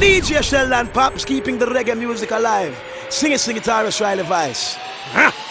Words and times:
DJ 0.00 0.42
Sheldon 0.42 0.88
Pops 0.88 1.24
keeping 1.24 1.58
the 1.58 1.64
reggae 1.64 1.98
music 1.98 2.30
alive. 2.30 2.78
Sing 3.08 3.32
it, 3.32 3.40
sing 3.40 3.56
it, 3.56 3.66
Iris 3.66 3.98
Riley 3.98 4.24
Vice. 4.24 4.74
Huh? 4.74 5.45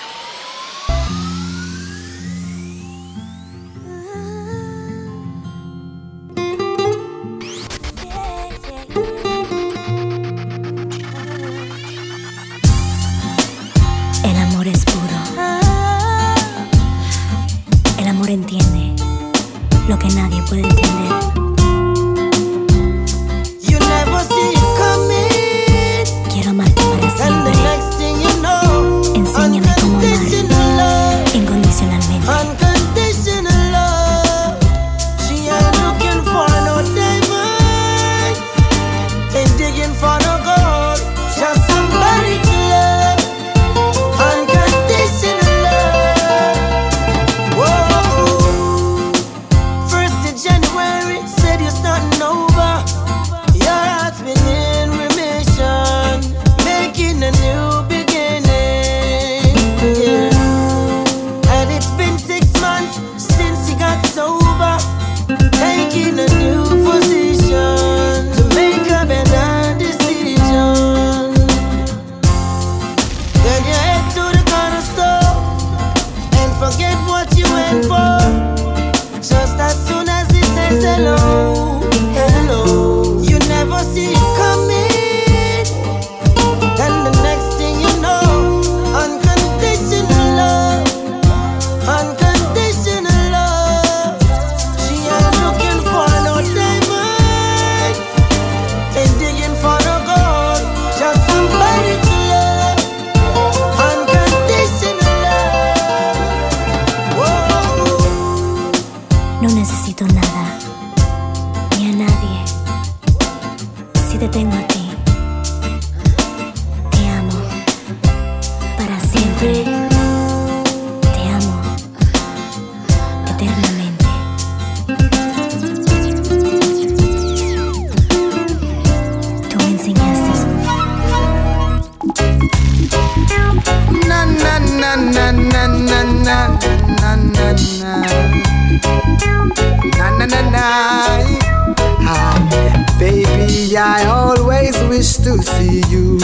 Baby, 142.97 143.77
I 143.77 144.05
always 144.05 144.79
wish 144.83 145.17
to 145.17 145.37
see 145.43 145.83
you 145.89 146.17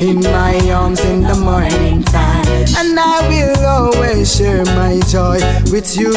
in 0.00 0.20
my 0.22 0.58
arms 0.70 1.00
in 1.04 1.20
the 1.22 1.34
morning 1.36 2.02
time, 2.02 2.46
and 2.78 2.98
I 2.98 3.28
will 3.28 3.66
always 3.66 4.34
share 4.34 4.64
my 4.64 4.98
joy 5.06 5.38
with 5.70 5.96
you. 5.96 6.14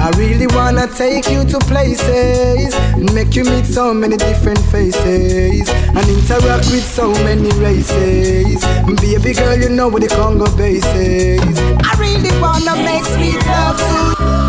I 0.00 0.10
really 0.16 0.46
wanna 0.48 0.88
take 0.88 1.28
you 1.28 1.44
to 1.44 1.58
places, 1.58 2.74
make 3.12 3.36
you 3.36 3.44
meet 3.44 3.66
so 3.66 3.92
many 3.92 4.16
different 4.16 4.60
faces, 4.72 5.68
and 5.68 6.08
interact 6.08 6.70
with 6.72 6.84
so 6.84 7.12
many 7.22 7.50
races. 7.60 8.64
Baby 9.00 9.34
girl, 9.34 9.56
you 9.56 9.68
know 9.68 9.88
what 9.88 10.00
the 10.00 10.08
Congo 10.08 10.46
bases. 10.56 11.58
I 11.84 11.94
really 12.00 12.32
wanna 12.40 12.74
make 12.82 13.04
sweet 13.04 13.36
love 13.46 13.76
to 13.76 14.24
you. 14.24 14.39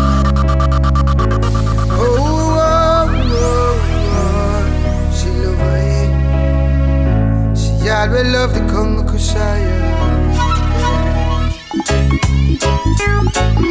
Always 7.92 8.26
love 8.32 8.54
the 8.54 8.60
Congo 8.72 9.02
Kushaya. 9.02 9.80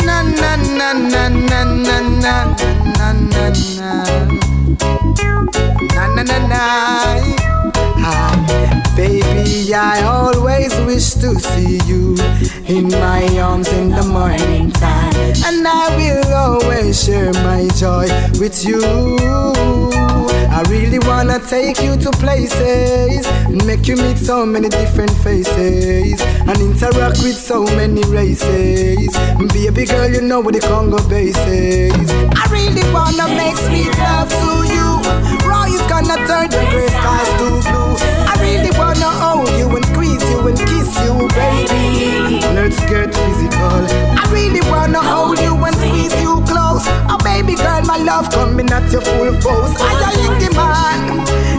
Na 0.06 0.22
na 0.24 0.56
na 0.56 0.94
na 0.94 1.28
na 1.30 1.64
na 1.64 2.00
na 2.00 2.02
na 2.22 2.42
na 2.92 3.12
na 3.32 3.46
na 5.96 6.06
na 6.06 6.24
na 6.24 6.38
na 6.48 7.71
Baby, 8.96 9.74
I 9.76 10.02
always 10.04 10.76
wish 10.82 11.14
to 11.22 11.40
see 11.40 11.80
you 11.86 12.16
in 12.66 12.90
my 12.90 13.28
arms 13.40 13.68
in 13.70 13.90
the 13.90 14.04
morning 14.04 14.72
time, 14.72 15.14
and 15.46 15.68
I 15.68 15.96
will 15.96 16.34
always 16.34 17.04
share 17.04 17.32
my 17.34 17.68
joy 17.76 18.08
with 18.40 18.66
you. 18.66 18.82
I 20.50 20.64
really 20.68 21.00
wanna 21.00 21.40
take 21.40 21.82
you 21.82 21.96
to 21.98 22.12
places, 22.12 23.26
make 23.66 23.88
you 23.88 23.96
meet 23.98 24.18
so 24.18 24.46
many 24.46 24.70
different 24.70 25.12
faces, 25.24 26.20
and 26.22 26.58
interact 26.60 27.22
with 27.24 27.38
so 27.38 27.64
many 27.78 28.04
races. 28.06 29.16
Baby 29.54 29.86
girl, 29.86 30.10
you 30.10 30.22
know 30.22 30.40
what 30.40 30.54
the 30.56 30.60
Congo 30.60 30.98
bases. 31.08 32.12
I 32.36 32.48
really 32.52 32.84
wanna 32.92 33.28
make 33.28 33.58
sweet 33.58 33.96
love 34.00 34.30
to 34.30 34.74
you. 34.74 34.82
Gonna 36.02 36.18
turn 36.26 36.50
the 36.50 36.58
gray 36.72 36.88
skies 36.88 37.30
to 37.38 37.62
blue. 37.62 37.94
I 38.26 38.34
really 38.42 38.72
wanna 38.76 39.06
hold 39.22 39.48
you 39.54 39.70
and 39.70 39.86
squeeze 39.86 40.24
you 40.32 40.40
and 40.48 40.58
kiss 40.58 40.90
you, 40.98 41.14
baby. 41.38 42.42
Let's 42.58 42.80
get 42.90 43.14
physical. 43.14 43.86
I 44.18 44.26
really 44.34 44.62
wanna 44.68 44.98
hold 44.98 45.38
you 45.38 45.54
and 45.54 45.76
squeeze 45.78 46.16
you 46.20 46.42
close. 46.50 46.90
Oh, 47.06 47.21
baby 47.32 47.56
girl, 47.56 47.82
my 47.86 47.98
love 47.98 48.30
coming 48.32 48.70
at 48.72 48.92
your 48.92 49.02
full 49.02 49.32
force. 49.42 49.74
I 49.80 50.14
am 50.26 50.34
the 50.44 50.50
man, 50.60 51.02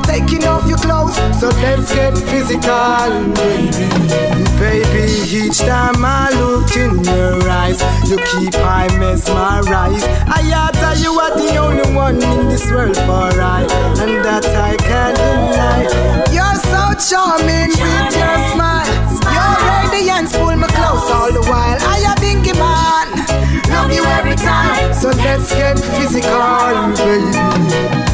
taking 0.05 0.45
off 0.47 0.67
your 0.69 0.79
clothes. 0.79 1.17
So 1.41 1.49
let's 1.65 1.93
get 1.95 2.17
physical, 2.31 3.09
baby. 3.37 3.89
Baby, 4.61 5.05
each 5.41 5.59
time 5.59 6.05
I 6.05 6.31
look 6.41 6.71
in 6.77 7.03
your 7.05 7.41
eyes, 7.49 7.81
you 8.09 8.17
keep 8.31 8.55
I 8.57 8.87
mesmerized. 8.99 10.07
I 10.29 10.71
tell 10.75 10.97
you 10.99 11.13
are 11.19 11.35
the 11.37 11.57
only 11.57 11.89
one 11.95 12.17
in 12.23 12.49
this 12.49 12.65
world 12.71 12.97
for 13.07 13.33
I, 13.41 13.63
and 14.03 14.25
that 14.25 14.47
I 14.47 14.77
can't 14.77 15.17
deny. 15.17 15.83
You're 16.37 16.61
so 16.71 16.83
charming 17.09 17.73
with 17.83 18.15
your 18.21 18.39
smile. 18.53 18.93
Your 19.37 19.53
radiance 19.67 20.33
pull 20.37 20.57
me 20.57 20.69
close 20.79 21.09
all 21.17 21.33
the 21.33 21.43
while. 21.51 21.79
I 21.81 21.99
am 22.07 22.17
Binky 22.23 22.55
man, 22.55 23.02
love 23.83 23.93
you 23.93 24.05
every 24.05 24.37
time. 24.37 24.95
So 24.95 25.09
let's 25.09 25.53
get 25.53 25.79
physical, 25.79 26.95
baby. 26.97 28.12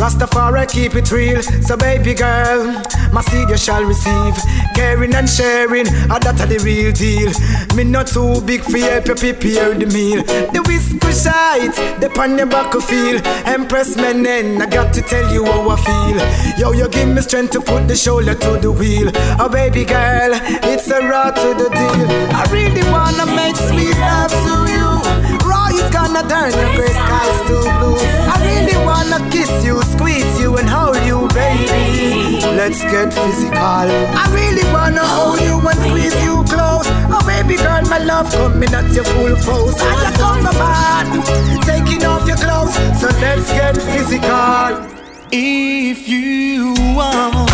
Rastafari 0.00 0.68
keep 0.70 0.94
it 0.94 1.10
real, 1.12 1.42
so 1.42 1.76
baby 1.76 2.14
girl, 2.14 2.82
my 3.12 3.22
seed 3.22 3.48
you 3.48 3.56
shall 3.56 3.84
receive. 3.84 4.34
Caring 4.74 5.14
and 5.14 5.28
sharing, 5.28 5.86
ah, 6.10 6.18
that 6.18 6.40
are 6.40 6.46
the 6.46 6.58
real 6.58 6.92
deal. 6.92 7.30
Me 7.76 7.84
not 7.84 8.06
too 8.06 8.40
big 8.42 8.62
for 8.62 8.78
help 8.78 9.06
you 9.06 9.14
prepare 9.14 9.74
the 9.74 9.86
meal. 9.86 10.22
The 10.52 10.62
whisper 10.66 11.12
shite, 11.12 11.74
the 12.00 12.10
pan 12.10 12.38
your 12.38 12.46
back 12.46 12.72
feel. 12.82 13.20
Empress 13.46 13.96
menen, 13.96 14.60
I 14.60 14.66
got 14.66 14.92
to 14.94 15.02
tell 15.02 15.32
you 15.32 15.44
how 15.44 15.68
I 15.68 15.76
feel. 15.76 16.58
Yo, 16.58 16.72
you 16.72 16.88
give 16.88 17.08
me 17.08 17.20
strength 17.22 17.52
to 17.52 17.60
put 17.60 17.86
the 17.88 17.96
shoulder 17.96 18.34
to 18.34 18.58
the 18.58 18.72
wheel. 18.72 19.10
Oh 19.38 19.48
baby 19.48 19.84
girl, 19.84 20.32
it's 20.64 20.88
a 20.90 21.00
raw 21.06 21.30
to 21.30 21.48
the 21.54 21.68
deal. 21.70 22.08
I 22.34 22.44
really 22.50 22.82
wanna 22.90 23.26
make 23.34 23.56
sweet 23.56 23.96
love 23.98 24.30
to 24.30 24.72
you. 24.72 24.89
Raw 25.48 25.68
is 25.68 25.88
gonna 25.90 26.22
turn 26.28 26.50
the 26.50 26.66
gray 26.76 26.92
skies 26.92 27.38
to 27.48 27.56
blue. 27.78 27.98
I 28.32 28.36
really 28.48 28.76
wanna 28.84 29.18
kiss 29.30 29.50
you, 29.64 29.80
squeeze 29.94 30.32
you, 30.40 30.56
and 30.56 30.68
hold 30.68 31.00
you, 31.06 31.28
baby. 31.34 32.40
let's 32.56 32.80
get 32.82 33.12
physical. 33.12 33.86
I 34.22 34.24
really 34.32 34.66
wanna 34.72 35.04
hold 35.04 35.40
you 35.40 35.56
and 35.60 35.78
squeeze 35.80 36.16
you 36.24 36.44
close. 36.44 36.86
Oh 37.12 37.22
baby 37.26 37.56
girl, 37.56 37.82
my 37.88 37.98
love 37.98 38.30
coming 38.32 38.72
at 38.74 38.90
your 38.92 39.04
full 39.04 39.36
force. 39.36 39.80
And 39.80 39.98
you 40.04 40.12
come 40.18 40.42
man, 40.44 41.06
taking 41.62 42.04
off 42.04 42.26
your 42.26 42.36
clothes. 42.36 42.74
So 43.00 43.08
let's 43.20 43.50
get 43.52 43.76
physical. 43.76 44.86
If 45.32 46.08
you 46.08 46.74
want 46.96 47.48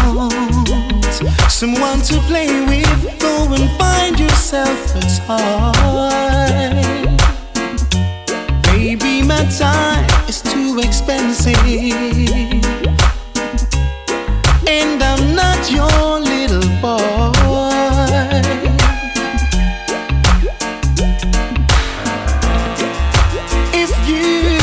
someone 1.50 2.00
to 2.02 2.18
play 2.28 2.48
with, 2.66 3.20
go 3.20 3.52
and 3.52 3.70
find 3.78 4.18
yourself 4.18 4.94
a 4.96 5.00
toy. 5.26 7.05
My 9.26 9.44
time 9.58 10.06
is 10.28 10.40
too 10.40 10.78
expensive. 10.78 11.56
And 14.68 15.02
I'm 15.02 15.34
not 15.34 15.68
your 15.68 16.20
little 16.20 16.68
boy. 16.80 17.72
If 23.74 23.92
you 24.06 24.60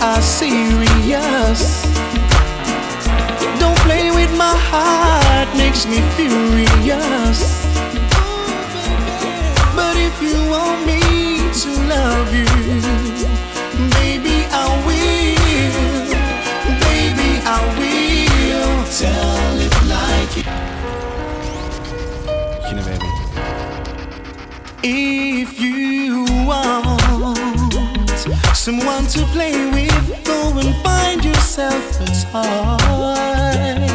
are 0.00 0.22
serious, 0.22 1.82
don't 3.60 3.78
play 3.84 4.10
with 4.10 4.32
my 4.38 4.56
heart, 4.70 5.48
makes 5.58 5.86
me 5.86 6.00
furious. 6.16 7.40
But 9.76 9.96
if 9.98 10.22
you 10.22 10.48
want 10.48 10.86
me 10.86 10.97
If 24.90 25.60
you 25.60 26.24
want 26.46 26.98
someone 28.56 29.04
to 29.08 29.22
play 29.34 29.52
with, 29.70 30.24
go 30.24 30.58
and 30.58 30.74
find 30.82 31.22
yourself 31.22 32.00
a 32.00 32.06
toy. 32.32 33.86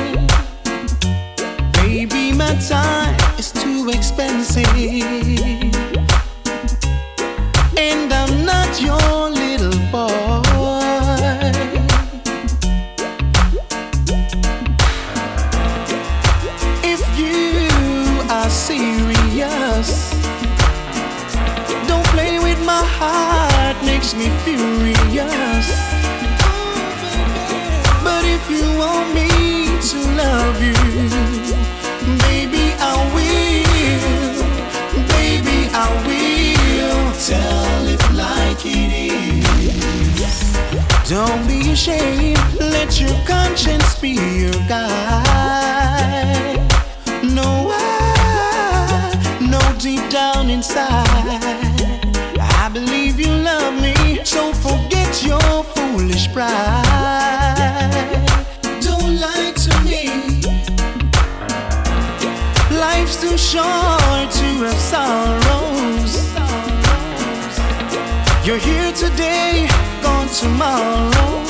Baby, 1.82 2.32
my 2.34 2.54
time 2.70 3.16
is 3.40 3.52
too 3.52 3.90
expensive. 3.90 5.33
Heart, 23.04 23.78
makes 23.86 24.14
me 24.16 24.30
furious. 24.44 25.68
But 28.04 28.24
if 28.26 28.44
you 28.50 28.66
want 28.78 29.14
me 29.14 29.30
to 29.90 29.98
love 30.22 30.62
you, 30.62 30.74
baby, 32.28 32.66
I 32.80 32.96
will. 33.16 34.36
Baby, 35.18 35.70
I 35.74 35.88
will. 36.08 37.04
Tell 37.28 37.88
it 37.88 38.04
like 38.14 38.66
it 38.66 38.92
is. 38.92 39.24
Don't 41.10 41.48
be 41.48 41.72
ashamed, 41.72 42.40
let 42.60 43.00
your 43.00 43.16
conscience 43.26 43.96
be 44.00 44.12
your 44.42 44.60
guide. 44.68 46.60
No, 47.24 47.70
I 47.72 49.14
know 49.40 49.80
deep 49.80 50.10
down 50.10 50.50
inside, 50.50 51.03
Short 63.44 64.32
to 64.32 64.48
have 64.66 64.80
sorrows. 64.80 66.14
You're 68.46 68.58
here 68.58 68.92
today, 68.94 69.68
gone 70.02 70.28
tomorrow. 70.30 71.44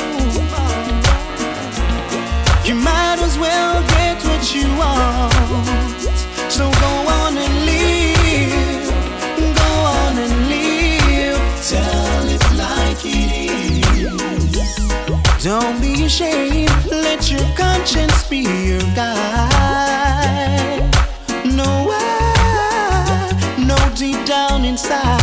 You 2.66 2.76
might 2.76 3.20
as 3.22 3.38
well 3.38 3.82
get 3.90 4.22
what 4.26 4.54
you 4.54 4.68
want. 4.76 5.34
So 6.52 6.70
go 6.72 6.92
on 7.20 7.38
and 7.38 7.66
live. 7.70 8.86
Go 9.56 9.72
on 10.02 10.18
and 10.18 10.36
live. 10.50 11.42
Tell 11.70 12.28
it 12.28 12.44
like 12.58 13.06
it 13.06 13.32
is. 14.02 15.44
Don't 15.44 15.80
be 15.80 16.06
ashamed. 16.06 16.72
Let 16.88 17.30
your 17.32 17.48
conscience 17.56 18.28
be 18.28 18.40
your 18.40 18.82
guide. 18.96 20.23
Deep 23.96 24.26
down 24.26 24.66
inside. 24.66 25.22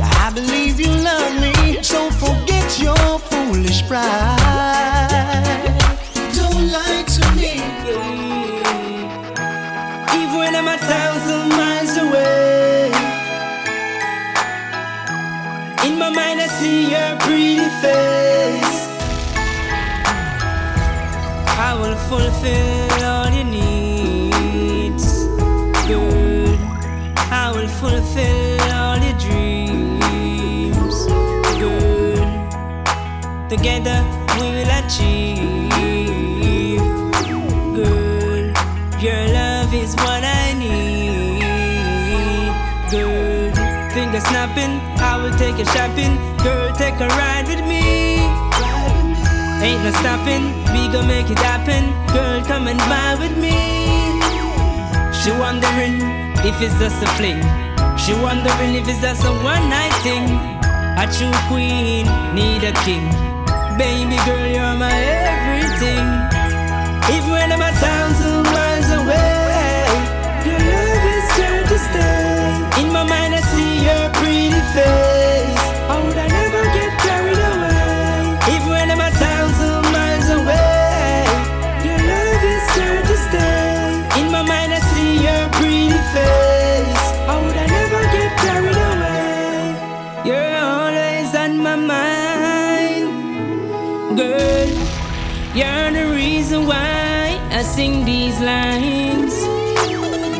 I 0.00 0.30
believe 0.34 0.80
you 0.80 0.88
love 0.88 1.40
me, 1.40 1.82
so 1.82 2.10
forget 2.10 2.80
your 2.80 3.18
foolish 3.18 3.86
pride. 3.86 5.10
Don't 6.34 6.72
lie 6.72 7.04
to 7.16 7.24
me. 7.36 7.54
Even 10.18 10.38
when 10.38 10.56
I'm 10.56 10.68
a 10.68 10.78
thousand 10.78 11.48
miles 11.50 11.96
away. 11.98 12.90
In 15.86 15.98
my 15.98 16.08
mind, 16.08 16.40
I 16.40 16.46
see 16.46 16.90
your 16.92 17.16
pretty 17.20 17.68
face. 17.82 18.88
I 21.58 21.74
will 21.80 21.96
fulfill 22.08 23.13
fulfill 27.80 28.60
all 28.72 28.98
your 28.98 29.18
dreams, 29.18 31.06
girl. 31.58 32.28
Together 33.48 33.98
we 34.38 34.46
will 34.54 34.72
achieve, 34.80 35.70
girl. 37.74 38.44
Your 39.00 39.22
love 39.32 39.74
is 39.74 39.94
what 39.96 40.22
I 40.24 40.54
need, 40.58 41.40
girl. 42.90 43.52
Finger 43.92 44.20
snapping, 44.20 44.80
I 44.98 45.16
will 45.20 45.36
take 45.36 45.58
you 45.58 45.66
shopping, 45.66 46.16
girl. 46.42 46.72
Take 46.76 47.00
a 47.00 47.08
ride 47.08 47.46
with 47.48 47.64
me. 47.66 47.82
Ain't 49.62 49.82
no 49.82 49.90
stopping, 50.02 50.44
we 50.72 50.88
gon' 50.92 51.06
make 51.06 51.30
it 51.30 51.38
happen. 51.38 51.92
Girl, 52.12 52.42
come 52.44 52.68
and 52.68 52.80
vibe 52.80 53.18
with 53.20 53.36
me. 53.38 53.56
She 55.12 55.30
wondering 55.32 56.02
if 56.44 56.60
it's 56.60 56.78
just 56.78 57.02
a 57.02 57.06
fling. 57.16 57.63
She 58.04 58.12
wondering 58.12 58.74
if 58.74 58.86
it's 58.86 59.00
just 59.00 59.24
a 59.24 59.30
one 59.30 59.70
night 59.70 59.94
thing. 60.04 60.28
A 61.00 61.08
true 61.08 61.32
queen 61.48 62.04
need 62.34 62.62
a 62.62 62.72
king. 62.84 63.08
Baby 63.78 64.20
girl, 64.26 64.46
you're 64.46 64.76
my 64.76 64.92
everything. 64.92 66.04
Even 67.16 67.30
when 67.30 67.50
I'm 67.50 67.62
a 67.62 67.72
thousand 67.72 68.42
miles 68.52 68.90
away, 69.00 69.88
your 70.44 70.60
love 70.60 71.04
is 71.16 71.28
here 71.32 71.64
to 71.64 71.78
stay. 71.88 72.82
In 72.84 72.92
my 72.92 73.04
mind, 73.04 73.23
my 91.62 91.76
mind, 91.76 93.08
girl. 94.16 94.68
You're 95.54 95.90
the 95.92 96.12
reason 96.14 96.66
why 96.66 97.38
I 97.50 97.62
sing 97.62 98.04
these 98.04 98.40
lines. 98.40 99.34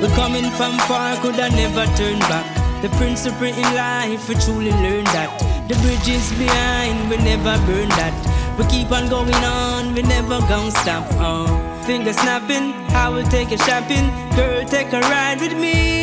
But 0.00 0.10
coming 0.12 0.50
from 0.52 0.78
far, 0.88 1.16
could 1.22 1.38
I 1.40 1.48
never 1.48 1.86
turn 1.96 2.18
back? 2.30 2.46
The 2.82 2.88
principle 2.96 3.46
in 3.46 3.74
life, 3.74 4.28
we 4.28 4.34
truly 4.36 4.72
learn 4.72 5.04
that. 5.16 5.30
The 5.68 5.74
bridges 5.76 6.32
behind, 6.32 7.08
we 7.08 7.16
never 7.18 7.56
burn 7.66 7.88
that. 8.00 8.14
We 8.58 8.66
keep 8.66 8.90
on 8.92 9.08
going 9.08 9.44
on, 9.44 9.94
we 9.94 10.02
never 10.02 10.40
gonna 10.48 10.70
stop. 10.70 11.06
Oh, 11.18 11.46
finger 11.86 12.12
snapping, 12.12 12.74
I 12.94 13.08
will 13.08 13.24
take 13.24 13.52
a 13.52 13.58
shopping. 13.58 14.10
Girl, 14.36 14.64
take 14.64 14.92
a 14.92 15.00
ride 15.00 15.40
with 15.40 15.56
me. 15.58 15.93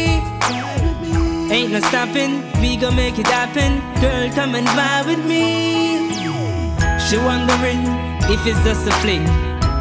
Ain't 1.52 1.74
no 1.74 1.82
stopping, 1.82 2.42
we 2.62 2.78
gon' 2.78 2.96
make 2.96 3.20
it 3.20 3.28
happen. 3.28 3.82
Girl, 4.00 4.30
come 4.32 4.56
and 4.56 4.66
vibe 4.68 5.08
with 5.08 5.26
me. 5.26 6.08
She 6.98 7.18
wondering 7.18 7.84
if 8.32 8.40
it's 8.48 8.64
just 8.64 8.88
a 8.88 8.92
fling. 9.04 9.28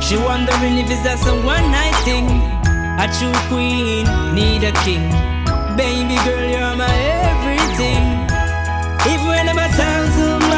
She 0.02 0.16
wondering 0.16 0.78
if 0.78 0.90
it's 0.90 1.04
just 1.04 1.28
a 1.28 1.34
one 1.46 1.70
night 1.70 1.94
thing. 2.02 2.26
A 2.98 3.06
true 3.14 3.38
queen 3.46 4.02
need 4.34 4.64
a 4.64 4.72
king. 4.82 5.06
Baby 5.76 6.18
girl, 6.26 6.42
you're 6.50 6.76
my 6.76 6.90
everything. 7.30 8.02
Even 9.06 9.26
when 9.28 9.48
I'm 9.48 9.58
a 9.58 9.68
thousand 9.78 10.49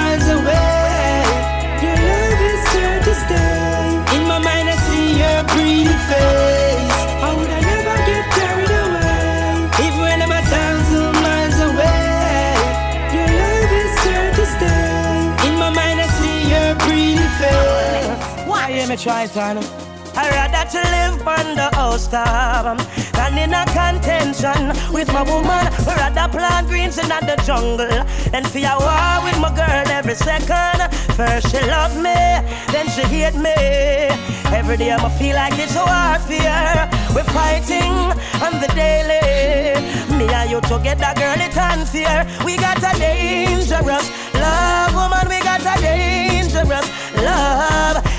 me 18.92 19.02
try, 19.02 19.24
son? 19.24 19.56
I'd 20.14 20.28
rather 20.36 20.68
to 20.72 20.80
live 20.92 21.26
on 21.26 21.56
the 21.56 21.74
house 21.74 22.06
top 22.08 22.66
um, 22.66 22.76
than 23.16 23.38
in 23.38 23.54
a 23.54 23.64
contention 23.72 24.68
with 24.92 25.08
my 25.14 25.22
woman. 25.22 25.64
I'd 25.88 25.96
rather 25.96 26.28
plant 26.28 26.68
greens 26.68 26.98
in 26.98 27.08
the 27.08 27.40
jungle 27.46 27.78
than 27.78 28.44
a 28.44 28.74
war 28.84 29.16
with 29.24 29.38
my 29.40 29.48
girl 29.56 29.88
every 29.88 30.14
second. 30.14 30.92
First 31.16 31.48
she 31.50 31.60
love 31.72 31.96
me, 31.96 32.20
then 32.72 32.86
she 32.92 33.02
hate 33.08 33.34
me. 33.34 33.56
Every 34.52 34.76
day 34.76 34.92
I'ma 34.92 35.08
feel 35.16 35.36
like 35.36 35.54
it's 35.56 35.74
warfare. 35.74 36.84
We're 37.14 37.32
fighting 37.32 37.96
on 38.44 38.60
the 38.60 38.68
daily. 38.76 39.80
Me 40.18 40.28
and 40.28 40.50
you 40.50 40.60
together, 40.60 41.12
girl, 41.16 41.40
it's 41.40 41.56
unfair. 41.56 42.28
We 42.44 42.56
got 42.58 42.76
a 42.76 42.92
dangerous 42.98 44.06
love, 44.34 44.94
woman. 44.94 45.24
We 45.32 45.40
got 45.40 45.62
a 45.64 45.80
dangerous 45.80 46.88
love. 47.16 48.11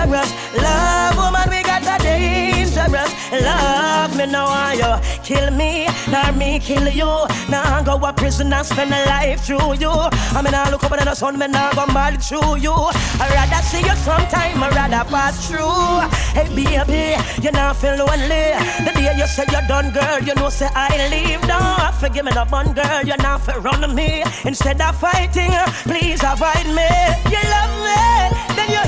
Dangerous 0.00 0.32
love, 0.54 1.16
woman. 1.16 1.50
We 1.50 1.62
got 1.62 1.82
a 1.82 2.02
dangerous 2.02 3.12
love. 3.44 4.16
Me 4.16 4.24
know 4.24 4.44
why 4.44 4.72
you 4.72 5.22
kill 5.22 5.50
me, 5.50 5.88
nor 6.10 6.32
me 6.32 6.58
kill 6.58 6.88
you. 6.88 7.26
Now 7.50 7.78
I 7.78 7.82
go 7.84 7.96
a 7.96 8.12
prison 8.12 8.50
and 8.50 8.66
spend 8.66 8.94
a 8.94 9.04
life 9.04 9.44
through 9.44 9.74
you. 9.74 9.90
I 9.92 10.40
mean, 10.42 10.54
I 10.54 10.70
look 10.70 10.84
up 10.84 10.92
at 10.92 11.04
the 11.04 11.14
sun, 11.14 11.38
me 11.38 11.48
now 11.48 11.72
go 11.74 11.84
mad 11.92 12.22
through 12.22 12.56
you. 12.56 12.72
I 12.72 13.28
rather 13.28 13.62
see 13.62 13.80
you 13.80 13.94
sometime, 13.96 14.62
I 14.62 14.70
rather 14.70 15.04
pass 15.10 15.46
through. 15.46 16.00
Hey 16.32 16.48
baby, 16.48 17.20
you 17.42 17.52
not 17.52 17.76
feel 17.76 17.96
lonely. 17.96 18.56
The 18.84 18.92
day 18.94 19.14
you 19.18 19.26
say 19.26 19.44
you're 19.52 19.68
done, 19.68 19.92
girl, 19.92 20.18
you 20.20 20.34
know 20.34 20.48
say 20.48 20.68
I 20.74 20.96
leave. 21.12 21.42
Don't 21.42 21.94
forgive 22.00 22.24
me, 22.24 22.32
no 22.32 22.46
bun, 22.46 22.72
girl, 22.72 23.02
you're 23.04 23.18
not 23.18 23.42
for 23.42 23.60
running 23.60 23.94
me. 23.94 24.24
Instead 24.44 24.80
of 24.80 24.96
fighting, 24.98 25.52
please 25.84 26.22
avoid 26.24 26.66
me. 26.72 26.88
You 27.28 27.42
love 27.52 27.74
me, 27.84 28.56
then 28.56 28.70
you. 28.70 28.79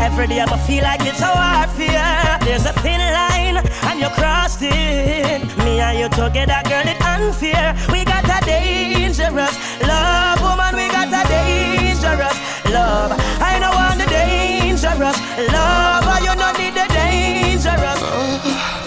Every 0.00 0.26
day 0.28 0.40
I'ma 0.40 0.56
feel 0.58 0.84
like 0.84 1.00
it's 1.02 1.20
a 1.20 1.30
warfare. 1.34 2.38
There's 2.44 2.64
a 2.66 2.72
thin 2.84 3.00
line, 3.00 3.56
and 3.58 4.00
you 4.00 4.08
crossed 4.10 4.62
it. 4.62 5.42
Me 5.64 5.80
and 5.80 5.98
you 5.98 6.08
together, 6.08 6.60
girl, 6.68 6.86
it's 6.86 7.04
unfair. 7.04 7.74
We 7.92 8.04
got 8.04 8.24
a 8.24 8.38
dangerous 8.46 9.54
love, 9.82 10.40
woman. 10.40 10.74
We 10.76 10.86
got 10.88 11.08
a 11.08 11.22
dangerous 11.28 12.38
love. 12.70 13.10
I 13.40 13.58
know 13.58 13.70
want 13.74 13.98
the 13.98 14.06
dangerous 14.06 15.18
love, 15.52 16.04
but 16.04 16.20
you 16.22 16.34
don't 16.34 16.56
need 16.58 16.74
the 16.74 16.86
dangerous. 16.94 18.00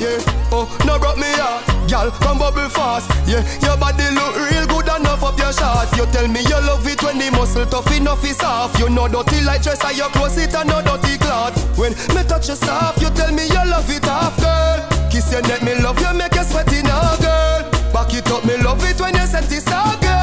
Yeah, 0.00 0.18
oh, 0.52 0.66
no 0.84 0.98
broke 0.98 1.16
me 1.16 1.30
heart. 1.38 1.64
Girl, 1.88 2.10
come 2.20 2.38
bubble 2.38 2.68
fast. 2.68 3.08
Yeah, 3.26 3.40
You 5.96 6.06
tell 6.06 6.26
me 6.26 6.40
you 6.40 6.60
love 6.66 6.86
it 6.86 7.02
when 7.02 7.18
the 7.18 7.30
muscle 7.30 7.64
tough 7.66 7.90
enough 7.96 8.24
is 8.24 8.36
soft. 8.36 8.78
You 8.80 8.88
know 8.90 9.06
dirty 9.06 9.40
like 9.42 9.62
dress 9.62 9.84
and 9.84 9.96
your 9.96 10.08
clothes 10.10 10.36
it 10.36 10.54
and 10.54 10.68
no 10.68 10.82
dirty 10.82 11.16
cloth. 11.18 11.54
When 11.78 11.92
me 12.14 12.22
touch 12.26 12.48
you 12.48 12.56
soft, 12.56 13.00
you 13.00 13.10
tell 13.10 13.32
me 13.32 13.46
you 13.46 13.62
love 13.70 13.88
it 13.88 14.04
half, 14.04 14.36
girl. 14.40 15.10
Kiss 15.10 15.30
your 15.32 15.42
neck, 15.42 15.62
me 15.62 15.74
love 15.80 16.00
you, 16.00 16.12
make 16.14 16.34
you 16.34 16.42
sweaty 16.42 16.82
now, 16.82 17.16
girl. 17.18 17.70
Back 17.92 18.12
it 18.14 18.30
up, 18.30 18.44
me 18.44 18.56
love 18.58 18.82
it 18.84 19.00
when 19.00 19.14
you 19.14 19.26
set 19.26 19.50
it 19.52 19.68
out, 19.70 20.00
girl. 20.02 20.13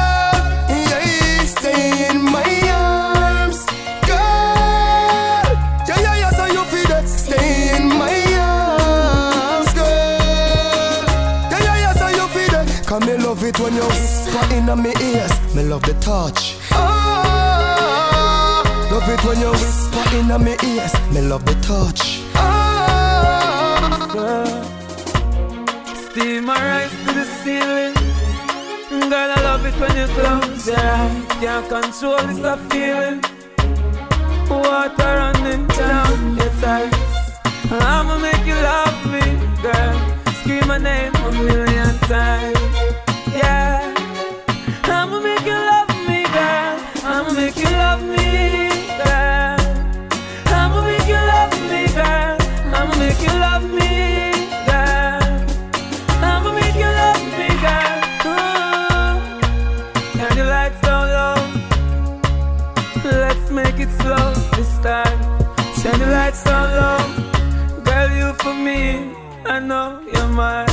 In 14.50 14.66
my 14.66 14.94
ears. 15.00 15.32
Me 15.54 15.62
love 15.62 15.82
the 15.82 15.94
touch. 16.00 16.56
Oh, 16.72 18.62
love 18.90 19.08
it 19.08 19.22
when 19.24 19.40
you 19.40 19.50
whisper 19.50 20.04
in 20.16 20.28
my 20.28 20.56
ears. 20.64 20.94
Me 21.12 21.20
love 21.20 21.44
the 21.44 21.54
touch. 21.66 22.20
Ah, 22.34 24.10
oh, 24.14 24.62
Steam 25.94 26.44
my 26.46 26.54
rise 26.70 26.90
to 27.04 27.12
the 27.14 27.24
ceiling. 27.24 27.94
Girl, 29.10 29.30
I 29.36 29.40
love 29.42 29.64
it 29.66 29.74
when 29.80 29.94
you 29.96 30.06
close 30.16 30.66
your 30.66 30.78
eyes. 30.78 31.26
Can't 31.40 31.68
control 31.68 32.22
this 32.28 32.40
feeling. 32.72 33.20
Water 34.48 35.12
running 35.20 35.66
down 35.68 36.36
your 36.36 36.52
thighs. 36.60 36.92
I'ma 37.70 38.18
make 38.18 38.44
you 38.46 38.54
love 38.54 38.98
me, 39.12 39.22
girl. 39.62 39.96
Scream 40.40 40.66
my 40.66 40.78
name 40.78 41.14
a 41.14 41.30
million 41.32 41.94
times. 42.08 42.58
Yeah. 43.34 43.81
I 69.44 69.58
know 69.58 70.00
you're 70.12 70.28
mine. 70.28 70.68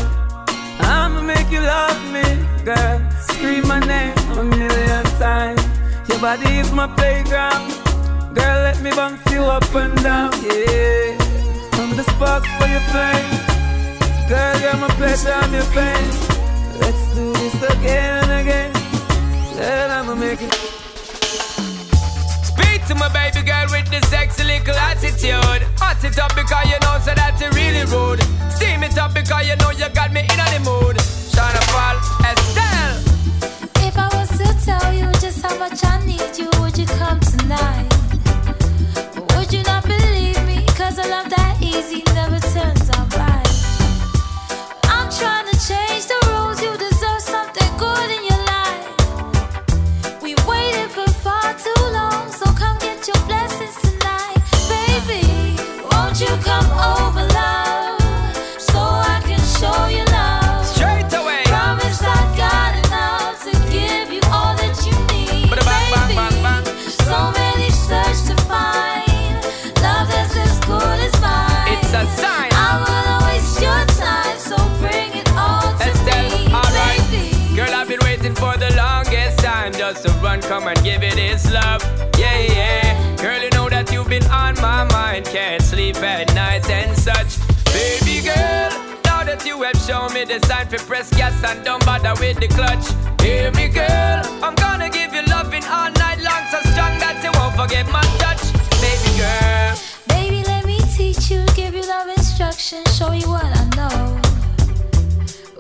I'ma 0.80 1.22
make 1.22 1.50
you 1.50 1.60
love 1.60 2.02
me, 2.14 2.24
girl. 2.64 3.00
Scream 3.30 3.68
my 3.68 3.80
name 3.80 4.18
a 4.38 4.44
million 4.44 5.04
times. 5.18 5.64
Your 6.08 6.20
body 6.20 6.60
is 6.60 6.72
my 6.72 6.88
playground. 6.96 7.72
Girl, 8.36 8.60
let 8.68 8.82
me 8.82 8.92
bounce 8.92 9.26
you 9.32 9.42
up 9.42 9.64
and 9.76 9.96
down, 10.04 10.32
yeah. 10.44 11.18
From 11.74 11.98
the 11.98 12.04
sparks 12.04 12.50
for 12.58 12.68
your 12.68 12.86
flame. 12.92 13.30
Girl, 14.30 14.60
you're 14.62 14.78
my 14.78 14.90
pleasure, 15.00 15.32
I'm 15.34 15.54
your 15.54 15.66
pain. 15.74 16.10
Let's 16.80 17.16
do 17.16 17.34
this 17.34 17.56
again 17.74 18.24
and 18.24 18.32
again. 18.42 18.74
Girl, 19.58 19.92
I'ma 19.92 20.16
make 20.16 20.42
it. 20.42 20.69
To 22.90 22.96
my 22.96 23.08
baby 23.10 23.46
girl 23.46 23.68
with 23.70 23.86
the 23.92 24.02
sexy 24.08 24.44
little 24.44 24.74
attitude. 24.74 25.62
Hot 25.78 26.04
it 26.04 26.18
up 26.18 26.34
because 26.34 26.66
you 26.66 26.80
know 26.82 26.98
so 26.98 27.14
that 27.14 27.38
you 27.38 27.46
really 27.54 27.86
rude. 27.86 28.18
Steam 28.50 28.82
it 28.82 28.98
up 28.98 29.14
because 29.14 29.46
you 29.46 29.56
know 29.58 29.70
you 29.70 29.88
got 29.94 30.12
me 30.12 30.22
in 30.22 30.40
the 30.50 30.60
mood. 30.66 30.98
Shana 31.30 31.62
Fall, 31.70 32.02
Estelle. 32.26 32.98
If 33.86 33.94
I 33.96 34.10
was 34.18 34.30
to 34.42 34.50
tell 34.66 34.92
you 34.92 35.06
just 35.22 35.46
how 35.46 35.54
much 35.60 35.86
I 35.86 36.02
need 36.04 36.34
you, 36.34 36.50
would 36.58 36.80
you 36.80 36.88
come 36.98 37.20
tonight? 37.20 37.94
Would 39.38 39.54
you 39.54 39.62
not 39.70 39.86
believe 39.86 40.42
me? 40.50 40.66
Cause 40.74 40.98
a 40.98 41.06
love 41.06 41.30
that 41.30 41.62
easy 41.62 42.02
never 42.16 42.39
come 80.60 80.68
and 80.68 80.84
give 80.84 81.04
it 81.04 81.18
its 81.18 81.52
love. 81.52 81.82
Yeah, 82.18 82.40
yeah. 82.40 83.16
Girl, 83.16 83.42
you 83.42 83.50
know 83.52 83.70
that 83.70 83.92
you've 83.94 84.10
been 84.10 84.26
on 84.26 84.56
my 84.56 84.84
mind. 84.86 85.26
Can't 85.26 85.62
sleep 85.62 85.96
at 85.98 86.34
night 86.34 86.70
and 86.70 86.98
such. 86.98 87.40
Baby 87.72 88.26
girl, 88.26 88.70
now 89.06 89.24
that 89.24 89.44
you 89.46 89.62
have 89.64 89.78
shown 89.88 90.14
me 90.14 90.26
the 90.26 90.40
sign 90.48 90.68
for 90.68 90.80
press 90.80 91.10
gas 91.12 91.44
and 91.44 91.64
don't 91.64 91.86
bother 91.86 92.14
with 92.20 92.40
the 92.40 92.48
clutch. 92.48 92.86
Hear 93.22 93.52
me, 93.52 93.70
girl, 93.70 94.20
I'm 94.44 94.56
gonna 94.56 94.90
give 94.90 95.14
you 95.14 95.24
loving 95.28 95.64
all 95.64 95.92
night 95.92 96.20
long, 96.28 96.44
so 96.52 96.60
strong 96.72 96.94
that 97.04 97.22
you 97.24 97.32
won't 97.40 97.56
forget 97.56 97.86
my 97.88 98.04
touch. 98.20 98.44
Baby 98.84 99.12
girl. 99.16 99.72
Baby, 100.08 100.44
let 100.44 100.66
me 100.66 100.80
teach 100.98 101.32
you, 101.32 101.46
give 101.56 101.74
you 101.74 101.88
love 101.88 102.08
instruction, 102.10 102.84
show 102.98 103.12
you 103.12 103.30
what 103.30 103.48
I 103.48 103.64
know. 103.80 104.20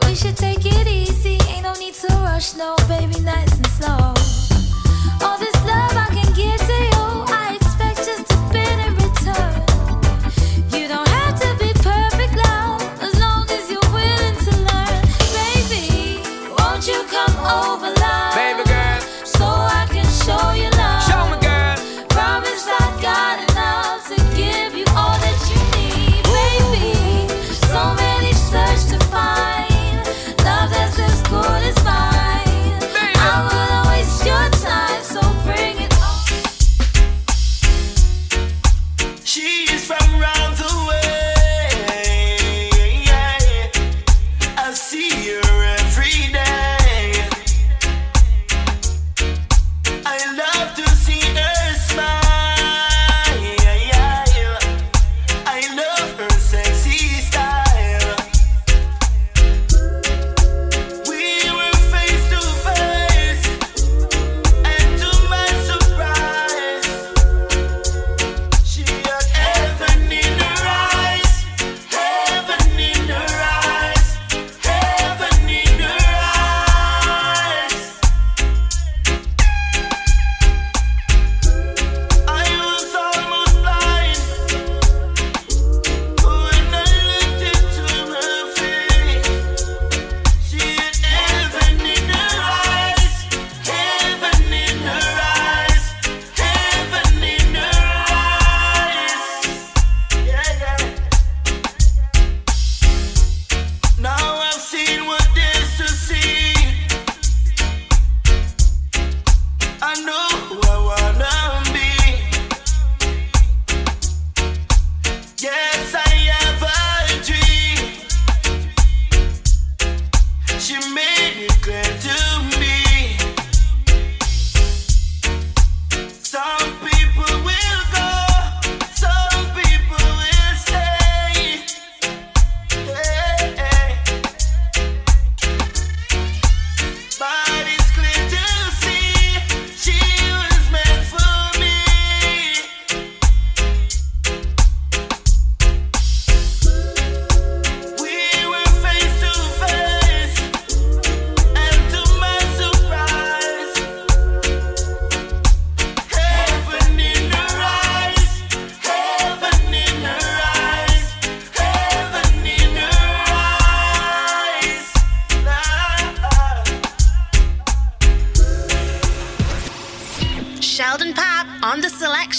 We 0.03 0.15
should 0.15 0.35
take 0.35 0.65
it 0.65 0.87
easy, 0.87 1.37
ain't 1.47 1.63
no 1.63 1.73
need 1.73 1.93
to 2.03 2.07
rush, 2.27 2.55
no, 2.55 2.75
baby, 2.87 3.19
nice 3.21 3.55
and 3.55 3.67
slow. 3.67 4.18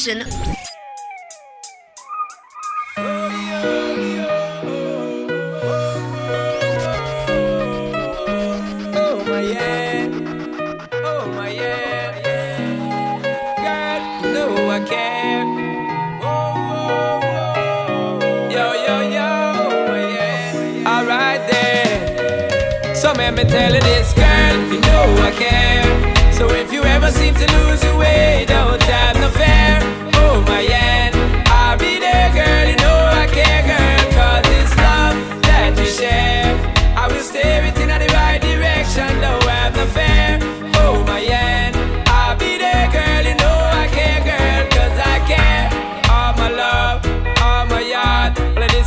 Oh 0.02 0.39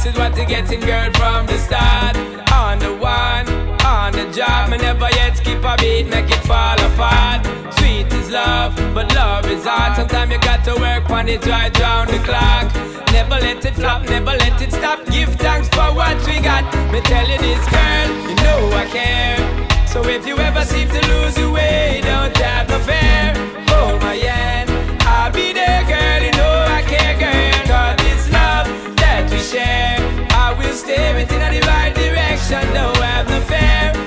this 0.03 0.13
is 0.13 0.19
what 0.19 0.35
you're 0.35 0.45
getting, 0.45 0.81
girl, 0.81 1.09
from 1.13 1.45
the 1.45 1.57
start. 1.57 2.17
On 2.51 2.77
the 2.77 2.93
one, 2.93 3.47
on 3.85 4.11
the 4.11 4.29
job, 4.35 4.69
me 4.69 4.77
never 4.77 5.07
yet 5.11 5.37
skip 5.37 5.63
a 5.63 5.77
beat, 5.77 6.07
make 6.07 6.29
it 6.29 6.43
fall 6.43 6.77
apart. 6.91 7.45
Sweet 7.75 8.11
is 8.11 8.29
love, 8.29 8.75
but 8.93 9.13
love 9.15 9.45
is 9.45 9.63
hard. 9.63 9.95
Sometimes 9.95 10.31
you 10.33 10.39
got 10.39 10.63
to 10.65 10.75
work 10.75 11.09
on 11.09 11.29
it 11.29 11.45
right 11.45 11.73
round 11.79 12.09
the 12.09 12.19
clock. 12.19 12.67
Never 13.13 13.35
let 13.35 13.63
it 13.63 13.75
flop, 13.75 14.03
never 14.03 14.31
let 14.31 14.61
it 14.61 14.73
stop. 14.73 15.05
Give 15.05 15.29
thanks 15.35 15.69
for 15.69 15.95
what 15.95 16.17
we 16.27 16.41
got. 16.41 16.63
Me 16.91 16.99
tell 17.01 17.27
you 17.27 17.37
this, 17.37 17.63
girl, 17.69 18.09
you 18.27 18.35
know 18.43 18.59
I 18.75 18.85
care. 18.91 19.87
So 19.87 20.03
if 20.05 20.27
you 20.27 20.37
ever 20.37 20.65
seem 20.65 20.89
to 20.89 21.01
lose 21.07 21.37
your 21.37 21.51
way, 21.51 22.01
don't 22.03 22.35
have 22.37 22.67
no 22.67 22.79
fear. 22.79 23.33
Hold 23.69 24.01
my 24.01 24.15
hand, 24.15 24.69
I'll 25.03 25.31
be 25.31 25.53
there, 25.53 25.83
girl. 25.87 26.02
I 30.73 30.75
will 30.75 30.81
steer 30.81 31.17
it 31.17 31.31
in 31.31 31.39
the 31.39 31.67
right 31.67 31.93
direction, 31.93 32.73
don't 32.73 32.97
have 32.97 33.29
no 33.29 33.41
fear. 33.41 34.02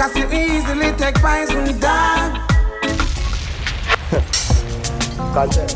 I 0.00 0.08
sit 0.08 0.28
me 0.28 0.56
easily 0.56 0.92
take 0.98 1.14
poison. 1.16 1.78
Dog. 1.80 2.40
Content. 5.32 5.72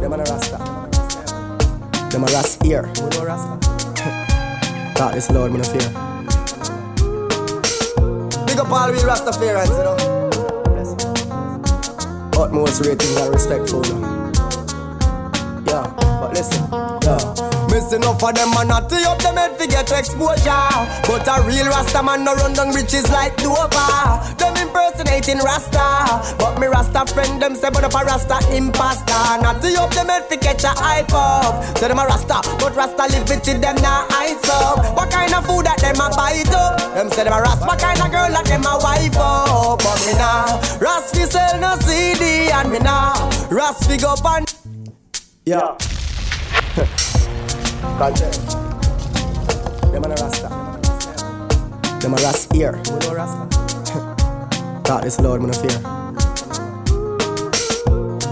Them 0.00 0.12
a 0.12 0.16
rasta. 0.18 0.58
Them 2.10 2.24
a 2.24 2.26
rasta 2.26 2.66
ear. 2.66 2.82
Who 2.82 3.08
know 3.10 3.24
rasta? 3.24 3.56
This 5.14 5.30
Lord, 5.30 5.52
me 5.52 5.58
no 5.58 5.64
fear. 5.64 5.88
Big 8.46 8.58
up 8.58 8.70
all 8.70 8.90
we 8.90 8.98
Rastafarians, 8.98 9.70
you 9.70 9.84
know. 9.84 9.96
You. 10.76 12.42
Utmost 12.42 12.84
rating 12.84 13.16
and 13.16 13.32
respectful. 13.32 13.86
You 13.86 13.94
know. 13.94 14.25
Missing 17.76 18.00
enough 18.00 18.24
of 18.24 18.32
them 18.32 18.48
man 18.56 18.68
not 18.68 18.88
to 18.88 18.96
up 19.04 19.20
them 19.20 19.36
head 19.36 19.58
to 19.60 19.68
get 19.68 19.92
exposure. 19.92 20.64
But 21.04 21.28
a 21.28 21.44
real 21.44 21.68
Rasta 21.68 22.02
man 22.02 22.24
no 22.24 22.32
run 22.32 22.54
down 22.54 22.72
riches 22.72 23.04
like 23.12 23.36
Dover. 23.36 23.68
Them 24.40 24.56
impersonating 24.56 25.44
Rasta, 25.44 26.24
but 26.40 26.58
me 26.58 26.68
Rasta 26.68 27.04
friend 27.12 27.36
them 27.36 27.54
say 27.54 27.68
but 27.68 27.84
up 27.84 27.92
a 27.92 28.00
Rasta 28.00 28.40
imposter. 28.48 29.12
Not 29.44 29.60
to 29.60 29.68
up 29.76 29.92
them 29.92 30.08
head 30.08 30.24
to 30.30 30.38
catch 30.38 30.64
a 30.64 30.72
hype 30.72 31.12
up. 31.12 31.62
Say 31.76 31.88
them 31.88 31.98
a 31.98 32.06
Rasta, 32.06 32.40
but 32.56 32.74
Rasta 32.74 33.12
live 33.12 33.28
with 33.28 33.46
it 33.46 33.60
them 33.60 33.76
not 33.84 34.10
heights 34.10 34.48
up. 34.48 34.96
What 34.96 35.10
kind 35.10 35.34
of 35.34 35.44
food 35.44 35.66
that 35.66 35.76
them 35.76 36.00
a 36.00 36.08
bite 36.16 36.48
up? 36.56 36.80
Them 36.96 37.10
say 37.10 37.24
them 37.24 37.34
a 37.34 37.42
Rasta, 37.44 37.66
what 37.66 37.78
kind 37.78 38.00
of 38.00 38.08
girl 38.08 38.32
that 38.32 38.46
them 38.48 38.64
a 38.64 38.72
wife 38.80 39.20
up? 39.20 39.84
But 39.84 40.00
me 40.08 40.16
nah, 40.16 40.64
Rasta 40.80 41.26
sell 41.28 41.60
no 41.60 41.76
CD 41.84 42.48
and 42.48 42.72
me 42.72 42.78
nah, 42.78 43.12
Rasta 43.52 43.84
fi 43.84 43.98
go 43.98 44.16
pan. 44.16 44.46
Yeah. 45.44 45.76
Content. 47.98 48.36
Them 49.92 50.04
a 50.04 50.08
rasta. 50.08 50.48
Them 52.00 52.12
a 52.12 52.16
rasta 52.16 52.56
ear. 52.56 52.72
Who 52.72 52.98
know 53.00 53.14
rasta? 53.14 53.46
God, 54.84 55.04
this 55.04 55.18
Lord, 55.20 55.40
me 55.42 55.48
no 55.48 55.54
fear. 55.54 55.78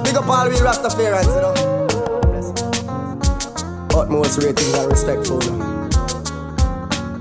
Big 0.04 0.16
up 0.16 0.28
all 0.28 0.48
we 0.48 0.56
Rastafarians, 0.56 1.34
you 1.34 1.40
know. 1.40 1.54
Utmost 3.98 4.42
rating 4.42 4.74
and 4.74 4.90
respectful. 4.90 5.40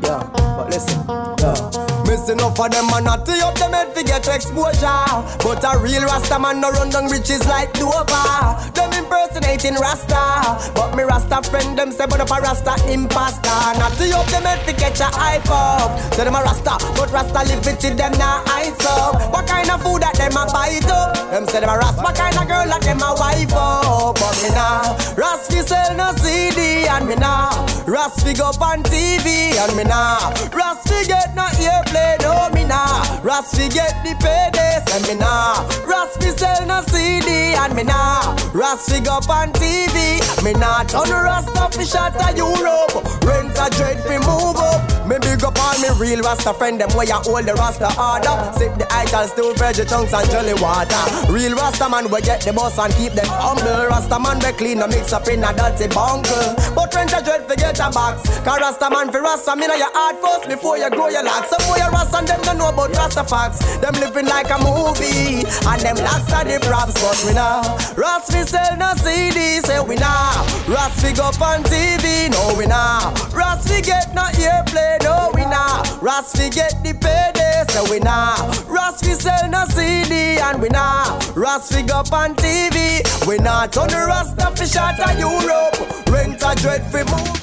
Yeah, 0.01 0.23
but 0.55 0.69
listen, 0.69 1.03
yeah. 1.39 1.93
Missing 2.07 2.37
enough 2.37 2.59
of 2.59 2.69
them 2.69 2.87
man 2.87 3.05
not 3.05 3.25
to 3.25 3.33
up 3.45 3.55
them 3.55 3.71
head 3.71 3.95
to 3.95 4.03
get 4.03 4.27
exposure. 4.27 5.07
But 5.39 5.63
a 5.63 5.79
real 5.79 6.03
Rasta 6.03 6.37
man 6.37 6.59
no 6.61 6.69
run 6.71 6.89
down 6.89 7.09
riches 7.09 7.47
like 7.47 7.73
Dover. 7.73 8.59
Them 8.75 8.91
impersonating 8.93 9.75
Rasta, 9.75 10.59
but 10.75 10.95
me 10.95 11.03
Rasta 11.03 11.41
friend 11.49 11.77
them 11.77 11.91
say 11.91 12.05
but 12.05 12.19
up 12.19 12.29
a 12.29 12.41
Rasta 12.41 12.75
imposter. 12.91 13.49
Not 13.79 13.93
to 13.97 14.05
up 14.13 14.27
them 14.27 14.43
head 14.43 14.65
to 14.67 14.73
catch 14.73 14.99
a 14.99 15.09
hype 15.15 15.49
up. 15.49 15.97
Say 16.13 16.25
them 16.25 16.35
a 16.35 16.41
Rasta, 16.43 16.77
but 16.95 17.09
Rasta 17.11 17.47
live 17.47 17.63
with 17.65 17.83
it 17.83 17.97
them 17.97 18.11
not 18.19 18.47
heights 18.49 18.85
up. 18.85 19.31
What 19.31 19.47
kind 19.47 19.69
of 19.71 19.81
food 19.81 20.01
that 20.03 20.15
them 20.15 20.35
a 20.35 20.45
bite 20.51 20.85
up? 20.91 21.15
Them 21.31 21.47
say 21.47 21.61
them 21.61 21.69
a 21.69 21.77
Rasta, 21.77 22.01
what 22.03 22.15
kind 22.15 22.35
of 22.35 22.47
girl 22.47 22.67
that 22.67 22.81
them 22.83 23.01
a 23.01 23.15
wife 23.15 23.53
up? 23.55 24.19
But 24.19 24.35
me 24.43 24.49
nah, 24.51 24.91
Rasta 25.15 25.63
sell 25.63 25.95
no 25.95 26.11
CD 26.19 26.85
and 26.85 27.07
me 27.07 27.15
nah, 27.15 27.49
Rasta 27.87 28.33
go 28.35 28.51
on 28.59 28.83
TV 28.83 29.55
and 29.55 29.73
me 29.77 29.83
nah, 29.85 30.29
Rasta 30.51 31.05
get 31.07 31.35
no 31.35 31.43
airplay 31.43 31.85
play, 31.87 32.17
no 32.21 32.49
me 32.53 32.65
nah. 32.65 33.21
Ras 33.23 33.55
fi 33.55 33.69
get 33.69 34.03
the 34.03 34.15
payday, 34.19 34.79
say 34.87 35.01
me 35.07 35.19
nah. 35.19 35.67
Ras 35.85 36.17
fi 36.17 36.29
sell 36.31 36.65
no 36.65 36.81
CD 36.83 37.55
and 37.55 37.75
me 37.75 37.83
nah. 37.83 38.35
Ras 38.53 38.89
fi 38.89 38.99
go 38.99 39.15
on 39.29 39.51
TV, 39.53 40.19
me 40.43 40.53
nah. 40.53 40.83
Turn 40.83 41.09
Rasta 41.09 41.69
fi 41.77 41.85
shot 41.85 42.15
a 42.19 42.35
Europe. 42.35 42.93
Rent 43.23 43.57
a 43.57 43.69
dread 43.75 43.99
fi 44.03 44.17
move 44.17 44.57
up. 44.57 44.92
Me 45.13 45.19
big 45.19 45.43
up 45.45 45.53
all 45.61 45.77
me 45.77 45.93
real 46.01 46.25
Rasta 46.25 46.57
friend 46.57 46.81
them 46.81 46.89
where 46.97 47.05
you 47.05 47.13
hold 47.13 47.45
the 47.45 47.53
Rasta 47.53 47.85
order. 48.01 48.33
Sip 48.57 48.73
the 48.81 48.89
idols, 48.89 49.29
still 49.29 49.53
veggie 49.53 49.85
chunks 49.85 50.09
and 50.09 50.25
jelly 50.33 50.57
water. 50.57 50.97
Real 51.29 51.53
Rasta 51.53 51.85
man 51.85 52.09
we 52.09 52.17
get 52.25 52.41
the 52.41 52.49
boss 52.49 52.81
and 52.81 52.89
keep 52.97 53.13
them 53.13 53.29
humble. 53.29 53.93
Rasta 53.93 54.17
man 54.17 54.41
we 54.41 54.49
clean 54.57 54.81
no 54.81 54.89
mix 54.89 55.13
up 55.13 55.29
in 55.29 55.45
a 55.45 55.53
dirty 55.53 55.85
bungle. 55.93 56.57
But 56.73 56.89
rent 56.97 57.13
a 57.13 57.21
dread 57.21 57.45
fi 57.45 57.53
get 57.61 57.77
a 57.77 57.93
box. 57.93 58.25
Cause 58.41 58.57
Rasta 58.57 58.89
man 58.89 59.13
fi 59.13 59.21
Rasta 59.21 59.53
me 59.53 59.69
know 59.69 59.77
your 59.77 59.93
heart 59.93 60.17
first 60.17 60.49
before 60.49 60.81
you 60.81 60.89
grow 60.89 61.13
your 61.13 61.21
locks. 61.21 61.53
Some 61.53 61.61
boy 61.69 61.77
you 61.77 61.93
Rasta 61.93 62.17
and 62.17 62.27
them 62.33 62.41
don't 62.41 62.57
know 62.57 62.73
about 62.73 62.89
Rasta 62.97 63.21
facts. 63.21 63.61
Them 63.85 63.93
living 64.01 64.25
like 64.25 64.49
a 64.49 64.57
movie 64.65 65.45
and 65.45 65.77
them 65.77 66.01
locks 66.01 66.33
are 66.33 66.41
the 66.41 66.57
props. 66.65 66.97
But 66.97 67.21
we 67.21 67.37
now 67.37 67.61
Rasta 67.93 68.33
we 68.33 68.41
sell 68.49 68.73
no 68.81 68.97
CD, 68.97 69.61
say 69.61 69.77
we 69.77 69.93
now. 69.93 70.41
Rasta 70.65 71.05
we 71.05 71.13
go 71.13 71.29
on 71.37 71.61
TV, 71.69 72.33
no 72.33 72.57
we 72.57 72.65
now. 72.65 73.13
Rasta 73.29 73.69
we 73.69 73.85
get 73.85 74.09
no 74.17 74.25
airplay, 74.41 75.02
no 75.03 75.29
we 75.35 75.45
now. 75.45 75.83
Rasta 76.01 76.37
fi 76.37 76.49
get 76.49 76.83
the 76.83 76.93
payday, 76.93 77.63
say 77.69 77.83
we 77.91 77.99
now. 77.99 78.35
Rasta 78.67 79.05
fi 79.05 79.13
sell 79.13 79.49
no 79.49 79.65
CD 79.65 80.39
and 80.39 80.61
we 80.61 80.69
now. 80.69 81.19
Rasta 81.35 81.75
fi 81.75 81.81
go 81.83 81.99
on 82.11 82.35
TV, 82.35 83.03
we 83.27 83.37
now. 83.37 83.67
Turn 83.67 83.87
the 83.89 84.05
Rasta 84.07 84.51
fi 84.55 84.65
shot 84.65 84.99
a 84.99 85.13
Europe, 85.19 85.75
rent 86.09 86.41
a 86.41 86.55
dread 86.61 86.83
fi 86.91 87.03
move. 87.11 87.39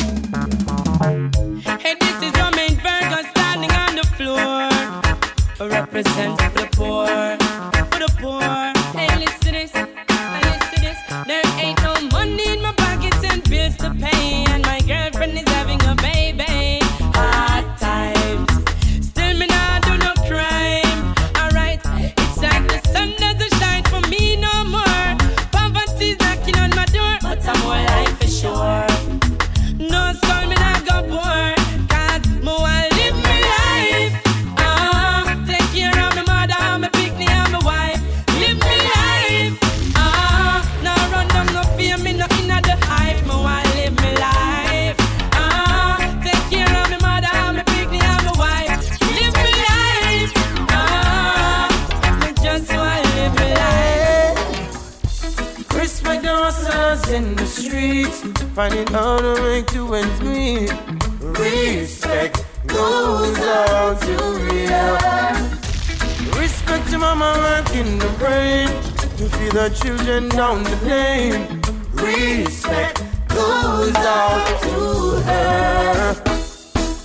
Hey, 1.81 1.95
this 2.01 2.23
is 2.23 2.33
your 2.37 2.51
main 2.57 2.77
Virgo 2.77 3.23
standing 3.31 3.71
on 3.71 3.97
the 3.97 4.05
floor. 4.17 4.69
Represent 5.69 6.39
the 6.55 6.69
poor, 6.73 7.07
in 57.11 57.35
the 57.35 57.47
streets, 57.47 58.23
finding 58.55 58.87
how 58.89 59.19
to 59.19 59.43
make 59.43 59.67
two 59.67 59.95
ends 59.95 60.21
meet. 60.21 60.73
Respect 61.21 62.45
goes 62.67 63.37
out 63.39 64.01
to 64.03 64.15
real. 64.47 64.95
Respect 66.41 66.91
your 66.91 67.01
mama 67.01 67.33
working 67.37 67.87
in 67.87 67.99
the 67.99 68.09
brain 68.19 68.69
to 69.19 69.29
feed 69.37 69.53
the 69.53 69.69
children 69.83 70.29
down 70.29 70.63
the 70.63 70.77
lane. 70.87 71.61
Respect 71.93 73.03
goes 73.29 73.97
out 73.97 74.63
to 74.63 75.21
her. 75.29 76.15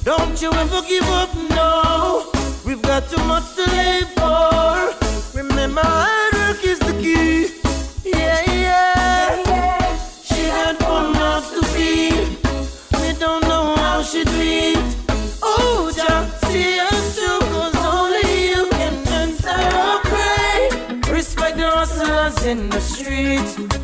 Don't 0.04 0.40
you 0.42 0.52
ever 0.52 0.82
give 0.88 1.08
up, 1.22 1.34
no. 1.50 2.32
We've 2.66 2.82
got 2.82 3.10
too 3.10 3.24
much 3.24 3.56
to 3.56 3.64
live 3.64 4.10
for. 4.14 5.42
Remember, 5.42 6.15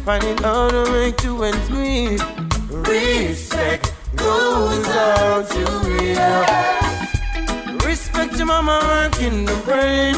finding 0.05 0.37
how 0.37 0.69
to 0.69 0.91
make 0.91 1.17
two 1.17 1.43
ends 1.43 1.69
meet. 1.69 2.21
Respect 2.69 3.93
goes 4.15 4.85
out 4.87 5.47
to 5.49 5.63
real. 5.85 7.77
Respect 7.85 8.37
your 8.37 8.47
mama 8.47 8.79
working 8.83 9.45
the 9.45 9.55
brain 9.65 10.13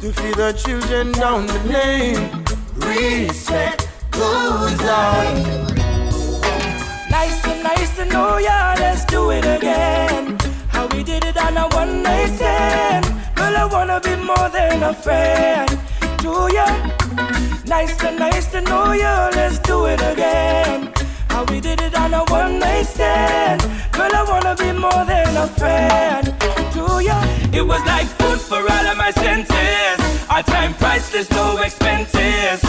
to 0.00 0.12
feed 0.12 0.34
the 0.34 0.52
children 0.52 1.12
down 1.12 1.46
the 1.46 1.58
lane. 1.72 2.44
Respect 2.74 3.88
goes 4.10 4.80
out. 4.80 5.68
Nice 7.10 7.40
to 7.42 7.62
nice 7.62 7.96
to 7.96 8.04
know 8.06 8.38
ya, 8.38 8.74
let's 8.78 9.04
do 9.04 9.30
it 9.30 9.44
again. 9.44 10.38
How 10.68 10.86
we 10.88 11.02
did 11.02 11.24
it 11.24 11.36
on 11.36 11.56
a 11.56 11.68
one 11.68 12.02
night 12.02 12.34
stand. 12.36 13.04
Girl, 13.36 13.56
I 13.56 13.64
wanna 13.70 14.00
be 14.00 14.16
more 14.16 14.48
than 14.50 14.82
a 14.82 14.94
friend 14.94 15.70
to 16.22 16.48
ya. 16.52 16.97
Nice 17.68 17.98
to 17.98 18.10
nice 18.10 18.46
to 18.52 18.62
know 18.62 18.92
you, 18.92 19.14
let's 19.36 19.58
do 19.58 19.84
it 19.86 20.00
again. 20.00 20.90
How 21.28 21.44
we 21.44 21.60
did 21.60 21.82
it 21.82 21.94
on 21.98 22.14
a 22.14 22.24
one 22.24 22.58
night 22.58 22.86
stand. 22.86 23.60
Girl, 23.92 24.10
I 24.10 24.24
wanna 24.26 24.56
be 24.56 24.72
more 24.72 25.04
than 25.04 25.36
a 25.36 25.46
friend 25.48 26.67
It 27.58 27.66
was 27.66 27.84
like 27.86 28.06
food 28.06 28.40
for 28.40 28.60
all 28.60 28.86
of 28.86 28.96
my 28.96 29.10
senses. 29.10 29.98
Our 30.30 30.42
time 30.42 30.74
priceless, 30.74 31.30
no 31.30 31.58
expenses. 31.58 32.62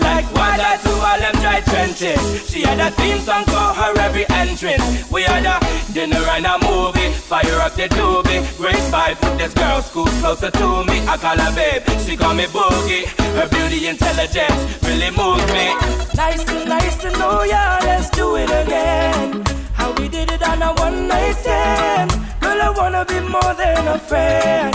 Like 0.00 0.26
water 0.34 0.72
to 0.84 0.92
all 0.92 1.18
them 1.18 1.34
dry 1.42 1.60
trenches. 1.62 2.48
She 2.48 2.62
had 2.62 2.78
a 2.78 2.90
theme 2.92 3.18
song 3.18 3.44
for 3.44 3.56
her 3.80 3.98
every 3.98 4.24
entrance. 4.30 5.10
We 5.10 5.22
had 5.22 5.46
a 5.46 5.58
dinner 5.92 6.22
and 6.36 6.46
a 6.46 6.58
movie. 6.62 7.10
Fire 7.12 7.58
up 7.60 7.74
the 7.74 7.88
doobie. 7.88 8.40
Great 8.56 8.84
vibes 8.92 9.20
with 9.24 9.38
this 9.38 9.54
girl, 9.54 9.82
school 9.82 10.06
closer 10.20 10.50
to 10.50 10.84
me. 10.84 11.00
I 11.08 11.16
call 11.16 11.38
her 11.38 11.52
babe, 11.54 11.82
she 12.04 12.16
call 12.16 12.34
me 12.34 12.44
boogie. 12.44 13.06
Her 13.34 13.48
beauty, 13.48 13.88
intelligence 13.88 14.60
really 14.84 15.10
moves 15.10 15.46
me. 15.52 15.74
Nice 16.14 16.44
to 16.44 16.64
nice 16.64 16.96
to 16.98 17.10
know 17.18 17.42
ya. 17.42 17.78
Let's 17.82 18.10
do 18.10 18.36
it 18.36 18.50
again. 18.50 19.44
How 19.72 19.92
we 19.94 20.08
did 20.08 20.30
it 20.30 20.42
on 20.42 20.62
a 20.62 20.72
one 20.74 21.08
night 21.08 21.34
stand. 21.34 22.25
Girl, 22.56 22.64
I 22.64 22.70
wanna 22.70 23.04
be 23.04 23.20
more 23.20 23.52
than 23.52 23.86
a 23.86 23.98
friend 23.98 24.74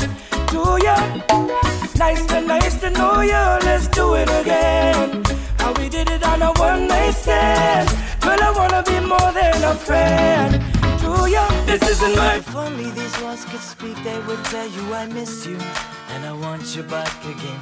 to 0.51 0.61
ya. 0.85 0.97
Nice 1.97 2.23
to 2.27 2.39
nice 2.39 2.79
to 2.79 2.91
know 2.91 3.21
ya. 3.21 3.57
Let's 3.63 3.87
do 3.87 4.13
it 4.13 4.29
again. 4.29 5.23
How 5.57 5.73
we 5.73 5.89
did 5.89 6.07
it 6.11 6.23
on 6.23 6.43
a 6.43 6.51
one 6.59 6.87
night 6.87 7.15
stand. 7.15 7.89
Girl, 8.21 8.37
I 8.39 8.51
wanna 8.51 8.83
be 8.85 8.99
more 8.99 9.31
than 9.33 9.63
a 9.63 9.73
friend 9.73 10.61
to 11.01 11.27
ya. 11.27 11.43
This 11.65 11.81
isn't 11.89 12.15
my 12.15 12.35
If 12.35 12.55
only 12.55 12.91
these 12.91 13.19
walls 13.23 13.45
could 13.45 13.65
speak, 13.73 13.97
they 14.03 14.19
would 14.27 14.43
tell 14.45 14.67
you 14.67 14.93
I 14.93 15.07
miss 15.07 15.47
you 15.47 15.57
and 16.13 16.23
I 16.23 16.33
want 16.33 16.75
you 16.75 16.83
back 16.83 17.13
again. 17.25 17.61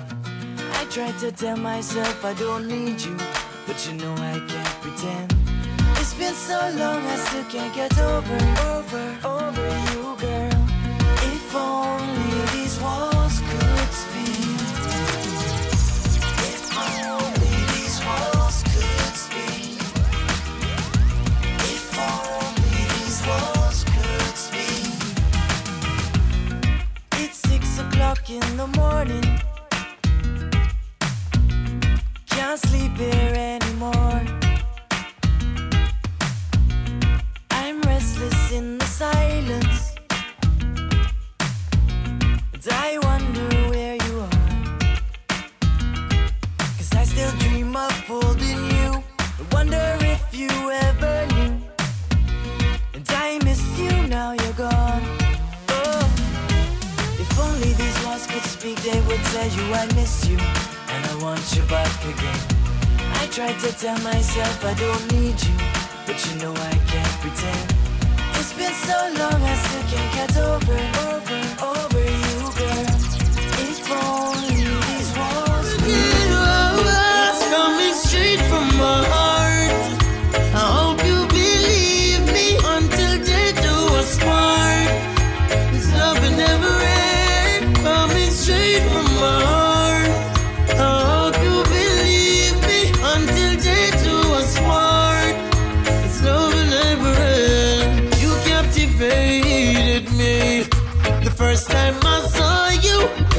I 0.74 0.84
tried 0.92 1.18
to 1.20 1.32
tell 1.32 1.56
myself 1.56 2.26
I 2.26 2.34
don't 2.34 2.68
need 2.68 3.00
you, 3.00 3.16
but 3.66 3.78
you 3.88 3.94
know 3.94 4.16
I 4.16 4.36
can't 4.52 4.76
pretend. 4.84 5.34
It's 5.96 6.14
been 6.14 6.34
so 6.34 6.60
long, 6.76 7.06
Still 7.40 7.52
can't 7.52 7.74
get 7.74 7.98
over, 8.00 8.36
over, 8.68 9.18
over 9.24 9.70
you, 9.94 10.19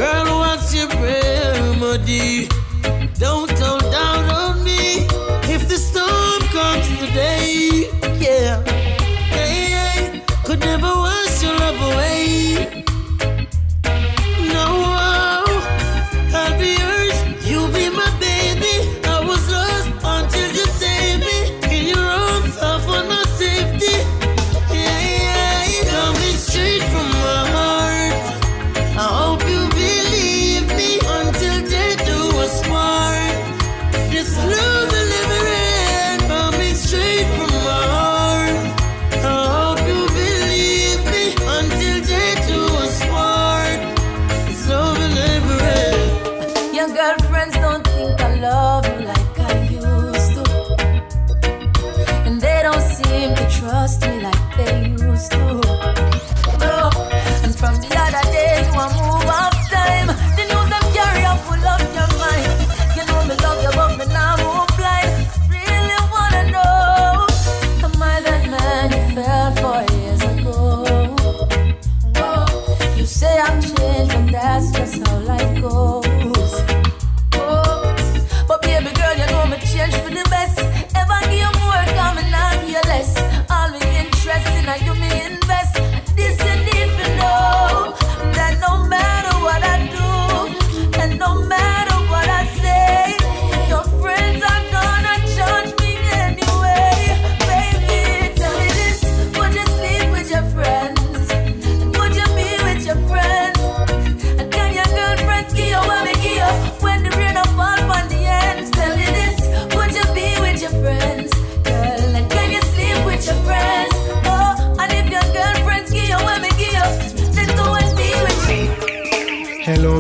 Girl, 0.01 0.39
what's 0.39 0.75
your 0.75 0.89
remedy? 0.89 2.49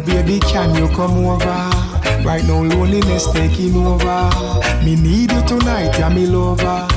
Baby, 0.06 0.40
can 0.40 0.74
you 0.74 0.88
come 0.88 1.24
over? 1.26 1.46
Right 2.24 2.42
now, 2.44 2.62
loneliness 2.62 3.30
taking 3.32 3.76
over. 3.76 4.30
Me 4.84 4.96
need 4.96 5.30
you 5.30 5.42
tonight, 5.46 5.96
yeah, 5.98 6.08
me 6.08 6.26
lover. 6.26 6.88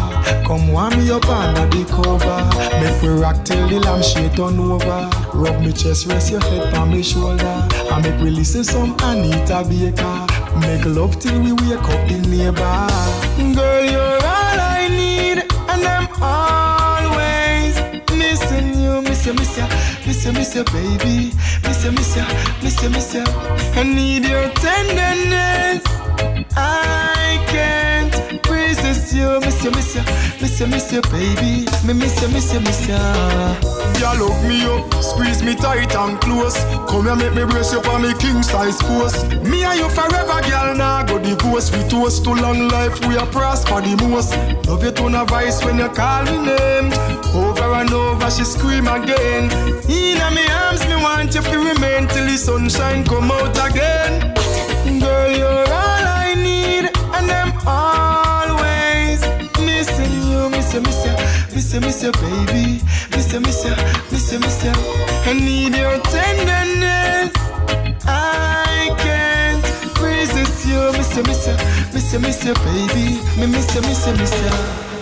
Come 0.46 0.72
warm 0.72 0.98
me 0.98 1.12
up 1.12 1.28
under 1.28 1.66
the 1.68 1.86
cover. 1.86 2.40
Make 2.82 3.02
we 3.02 3.10
rock 3.10 3.44
till 3.46 3.68
the 3.68 3.80
lampshade 3.80 4.36
turn 4.36 4.60
over. 4.60 5.10
Rub 5.34 5.62
me 5.62 5.72
chest, 5.74 6.08
rest 6.08 6.32
your 6.32 6.42
head 6.42 6.74
on 6.76 6.92
me 6.92 7.04
shoulder. 7.04 7.68
I 7.92 8.02
make 8.02 8.20
we 8.22 8.30
listen 8.30 8.64
some 8.64 8.96
Anita 9.02 9.66
Baker. 9.68 10.28
Make 10.60 10.86
love 10.86 11.20
till 11.20 11.42
we 11.42 11.52
wake 11.52 11.84
up 11.84 12.08
the 12.08 12.20
neighbor. 12.28 12.88
Girl, 13.56 13.86
you're 13.86 14.02
all 14.02 14.60
I 14.60 14.88
need, 14.90 15.44
and 15.70 15.84
I'm 15.84 16.08
always 16.22 17.76
missing 18.18 18.80
you, 18.80 19.02
miss 19.02 19.26
you, 19.26 19.34
miss 19.34 19.58
you, 19.58 19.66
miss 20.06 20.26
you, 20.26 20.34
miss 20.34 20.56
you, 20.56 20.64
baby, 20.66 21.32
miss 21.64 21.84
you, 21.84 21.92
miss 21.92 22.16
you, 22.16 22.26
miss 22.62 22.84
you, 22.84 22.90
miss 22.90 23.14
you. 23.14 23.24
I 23.76 23.84
need 23.84 24.26
your 24.26 24.50
tenderness. 24.50 26.03
I 26.56 27.44
can't 27.48 28.14
resist 28.50 29.14
you, 29.14 29.40
miss 29.42 29.64
you, 29.64 29.72
miss 29.72 29.96
you, 29.96 30.02
miss 30.42 30.60
you, 30.60 30.68
miss 30.68 30.92
you, 30.92 31.02
baby, 31.04 31.66
me 31.86 31.94
miss 31.94 32.22
you, 32.22 32.28
miss 32.30 32.54
you, 32.54 32.60
miss 32.60 32.88
you. 32.88 32.98
Girl, 34.00 34.20
hug 34.20 34.48
me 34.48 34.66
up, 34.66 34.94
squeeze 35.04 35.42
me 35.44 35.56
tight 35.56 35.96
and 35.96 36.20
close. 36.20 36.58
Come 36.90 37.06
here, 37.06 37.16
make 37.16 37.34
me 37.34 37.46
brace 37.46 37.72
you 37.72 37.80
on 37.80 38.02
me 38.02 38.14
king 38.16 38.44
size 38.44 38.82
post. 38.82 39.28
Me 39.44 39.64
and 39.64 39.80
you 39.80 39.90
forever, 39.90 40.42
girl. 40.50 40.76
Now 40.76 41.04
go 41.04 41.20
divorce. 41.20 41.72
We 41.72 41.88
toast 41.88 42.24
to 42.26 42.32
long 42.34 42.68
life. 42.68 43.00
We 43.08 43.18
are 43.18 43.28
prosper 43.28 43.82
the 43.82 43.96
most. 44.08 44.36
Love 44.68 44.84
you 44.84 44.92
tone 44.92 45.16
of 45.16 45.30
voice 45.30 45.64
when 45.64 45.78
you 45.78 45.90
call 45.90 46.26
me 46.26 46.38
name. 46.46 46.92
Over 47.34 47.74
and 47.80 47.94
over, 47.94 48.30
she 48.30 48.44
scream 48.44 48.88
again. 48.88 49.50
In 49.88 50.20
me 50.36 50.46
arms, 50.52 50.86
me 50.88 50.96
want 50.96 51.34
you 51.34 51.42
to 51.42 51.58
remain 51.58 52.08
till 52.08 52.26
the 52.26 52.38
sunshine 52.38 53.06
come 53.06 53.32
out 53.32 53.56
again. 53.70 54.43
Miss 61.80 62.04
you, 62.04 62.12
miss 62.12 62.22
you, 62.22 62.46
baby, 62.46 62.82
miss 63.12 63.34
you, 63.34 63.40
miss 63.40 63.66
you, 63.66 63.76
miss 64.12 64.32
you, 64.32 64.40
miss 64.40 64.64
you. 64.64 64.72
I 65.26 65.34
need 65.34 65.76
your 65.76 66.00
tenderness. 66.02 67.34
I 68.06 68.94
can't 69.00 70.00
resist 70.00 70.68
you, 70.68 70.92
miss 70.92 71.16
you, 71.16 71.24
miss 71.24 71.48
you, 71.48 71.56
miss 71.94 72.14
you, 72.14 72.20
miss 72.20 72.46
you, 72.46 72.54
baby, 72.54 73.22
me 73.40 73.48
miss 73.48 73.74
you, 73.74 73.82
miss 73.82 74.06
you, 74.08 74.14
miss 74.14 74.42
you. 74.42 74.93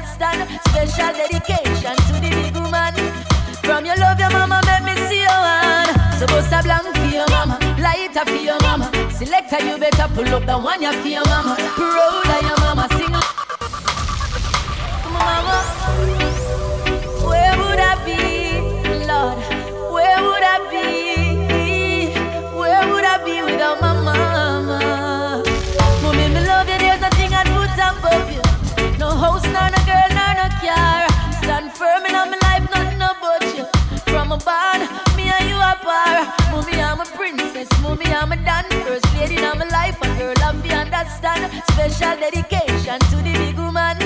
Understand. 0.00 0.48
Special 0.68 1.12
dedication 1.12 1.96
to 1.96 2.14
the 2.24 2.30
big 2.30 2.56
woman. 2.56 2.94
From 3.62 3.84
your 3.84 3.96
love, 3.96 4.18
your 4.18 4.30
mama 4.30 4.60
make 4.66 4.84
me 4.84 4.94
see 5.08 5.20
your 5.20 5.30
hand. 5.30 5.96
Bust 6.26 6.52
a 6.52 6.62
blank 6.62 6.96
for 6.96 7.06
your 7.06 7.28
mama, 7.30 7.58
lighter 7.78 8.24
for 8.24 8.36
your 8.36 8.60
mama. 8.60 8.90
Selector, 9.10 9.64
you 9.64 9.78
better 9.78 10.08
pull 10.14 10.28
up 10.34 10.44
the 10.46 10.58
one 10.58 10.82
you 10.82 10.92
for 10.92 11.08
your 11.08 11.24
mama. 11.26 11.56
Proud 11.76 12.28
of 12.34 12.42
your 12.48 12.58
mama, 12.60 12.88
sing. 12.96 13.12
Mama, 15.12 15.56
where 17.26 17.54
would 17.58 17.80
I 17.80 17.94
be, 18.04 18.20
Lord? 19.06 19.38
Where 19.92 20.20
would 20.22 20.44
I 20.44 20.58
be? 20.70 22.14
Where 22.58 22.84
would 22.92 23.04
I 23.04 23.24
be 23.24 23.42
without 23.42 23.80
mama? 23.80 23.99
Special 41.08 42.16
dedication 42.20 42.98
to 42.98 43.16
the 43.16 43.32
big 43.32 43.56
woman. 43.56 43.96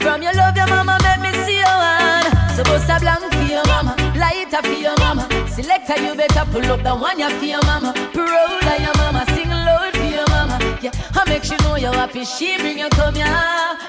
From 0.00 0.22
your 0.22 0.34
love, 0.34 0.56
your 0.56 0.66
mama 0.66 0.98
make 1.02 1.20
me 1.20 1.32
see 1.44 1.58
your 1.58 1.66
one. 1.66 2.26
So 2.54 2.62
bust 2.64 2.90
a 2.90 2.98
blank 3.00 3.32
for 3.32 3.42
your 3.42 3.64
mama, 3.66 3.94
lighter 4.16 4.62
for 4.62 4.72
your 4.72 4.96
mama. 4.98 5.28
Selector, 5.48 6.00
you 6.02 6.14
better 6.14 6.44
pull 6.50 6.64
up 6.66 6.82
the 6.82 6.94
one 6.94 7.18
you 7.18 7.30
for 7.30 7.44
your 7.44 7.62
mama. 7.64 7.92
Proud 8.12 8.64
of 8.64 8.80
your 8.80 8.94
mama, 8.96 9.24
sing 9.34 9.48
loud 9.48 9.92
for 9.94 10.04
your 10.04 10.28
mama. 10.28 10.58
Yeah, 10.82 10.92
I 11.14 11.24
make 11.28 11.44
sure 11.44 11.58
know 11.62 11.76
you're 11.76 11.92
happy. 11.92 12.24
She 12.24 12.58
bring 12.58 12.78
you 12.78 12.88
come 12.90 13.14
here. 13.14 13.26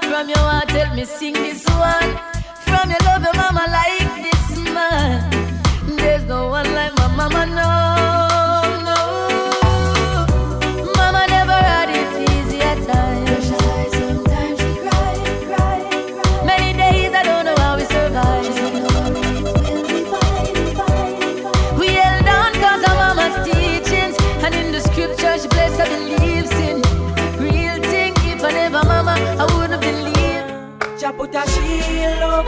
From 0.04 0.30
your 0.30 0.38
heart, 0.38 0.70
tell 0.70 0.94
me 0.96 1.06
sing 1.06 1.34
this 1.34 1.66
one. 1.66 2.12
From 2.66 2.90
your 2.90 3.00
love, 3.06 3.24
your 3.24 3.34
mama 3.36 3.66
like 3.70 4.24
this 4.24 4.58
man. 4.74 5.32
There's 5.98 6.24
no 6.26 6.48
one 6.50 6.74
like 6.74 6.96
my 6.98 7.08
mama, 7.08 7.46
no. 7.46 8.35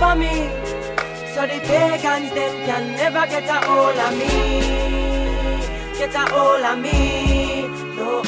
Over 0.08 0.20
me. 0.20 0.50
So 1.34 1.41
the 1.41 1.60
pagans 1.67 2.34
them 2.34 2.54
can 2.65 2.91
never 2.93 3.26
get 3.28 3.48
a 3.48 3.65
hold 3.65 3.98
of 3.98 4.17
me. 4.17 4.30
Get 5.98 6.15
a 6.15 6.26
hold 6.32 6.62
of 6.62 6.80
me. 6.80 7.67
No. 7.96 8.21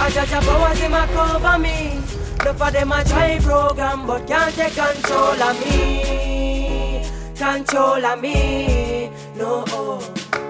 I 0.00 0.10
judge 0.10 0.32
a 0.32 0.40
powers 0.40 0.80
them 0.80 0.94
a 0.94 1.06
cover 1.06 1.58
me. 1.58 2.00
No 2.44 2.52
for 2.54 2.70
them 2.70 2.92
a 2.92 3.04
try 3.04 3.38
program 3.38 4.06
But 4.06 4.26
can't 4.26 4.54
take 4.54 4.74
control 4.74 5.42
of 5.42 5.60
me. 5.60 7.06
Control 7.36 8.04
of 8.04 8.20
me. 8.20 9.10
No. 9.36 9.64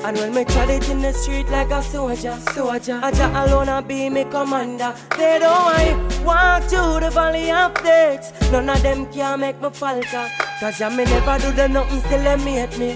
And 0.05 0.19
when 0.19 0.35
me 0.35 0.45
tread 0.45 0.69
it 0.69 0.91
in 0.91 1.01
the 1.01 1.13
street 1.13 1.49
like 1.49 1.71
a 1.71 1.81
soldier, 1.81 2.37
soldier, 2.55 2.99
I 3.01 3.13
just 3.13 3.23
alone 3.23 3.69
and 3.69 3.87
be 3.87 4.11
me 4.11 4.25
commander. 4.25 4.95
They 5.17 5.39
don't 5.39 5.65
want 5.65 6.25
walk 6.25 6.65
through 6.65 7.01
the 7.01 7.11
valley 7.11 7.53
of 7.53 7.73
death. 7.75 8.51
None 8.51 8.69
of 8.69 8.83
them 8.83 9.07
can 9.13 9.39
make 9.39 9.61
me 9.61 9.71
falter. 9.71 10.29
Cause 10.63 10.81
I 10.81 10.97
me 10.97 11.03
never 11.03 11.39
do 11.41 11.51
them 11.51 11.73
nothing 11.73 11.99
still 12.03 12.23
they 12.23 12.37
made 12.45 12.79
me. 12.79 12.91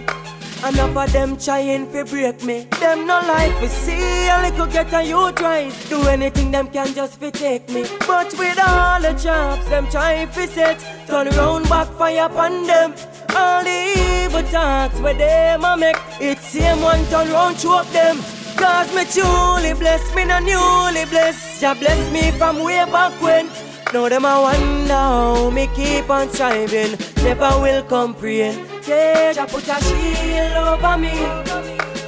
Enough 0.68 0.96
of 0.96 1.12
them 1.12 1.36
trying 1.36 1.90
to 1.90 2.04
break 2.04 2.44
me. 2.44 2.60
Them 2.78 3.08
no 3.08 3.18
like 3.26 3.60
we 3.60 3.66
see 3.66 4.28
a 4.28 4.40
little 4.40 4.68
get 4.68 4.94
a 4.94 5.02
you 5.02 5.32
try. 5.32 5.72
Do 5.88 6.00
anything 6.06 6.52
them 6.52 6.68
can 6.68 6.94
just 6.94 7.18
fi 7.18 7.30
take 7.30 7.68
me. 7.68 7.84
But 8.06 8.32
with 8.38 8.56
all 8.64 9.00
the 9.00 9.14
jobs 9.20 9.68
them 9.68 9.88
try 9.90 10.26
fi 10.26 10.46
set, 10.46 10.78
turn 11.08 11.26
around 11.26 11.68
backfire 11.68 12.26
upon 12.26 12.68
them. 12.68 12.94
All 13.34 13.64
the 13.64 14.24
evil 14.26 14.44
talks 14.44 15.00
where 15.00 15.14
them 15.14 15.64
a 15.64 15.76
make, 15.76 15.96
it 16.20 16.38
same 16.38 16.80
one 16.82 17.04
turn 17.06 17.32
round 17.32 17.58
choke 17.58 17.90
them. 17.90 18.18
Cause 18.56 18.94
me 18.94 19.04
truly 19.06 19.74
blessed, 19.74 20.14
me 20.14 20.24
no 20.24 20.38
newly 20.38 21.04
blessed. 21.06 21.60
Jah 21.60 21.74
bless 21.74 22.12
me 22.12 22.30
from 22.38 22.62
way 22.62 22.84
back 22.92 23.20
when. 23.20 23.50
Now 23.92 24.08
them 24.08 24.24
a 24.24 24.40
wonder 24.40 24.92
how 24.92 25.50
me 25.50 25.68
keep 25.74 26.10
on 26.10 26.28
striving. 26.28 26.98
Never 27.22 27.50
will 27.60 27.82
comprehend. 27.84 28.66
Yeah, 28.86 29.32
Jah 29.32 29.46
put 29.46 29.68
a 29.68 29.80
shield 29.80 30.56
over 30.56 30.98
me. 30.98 31.14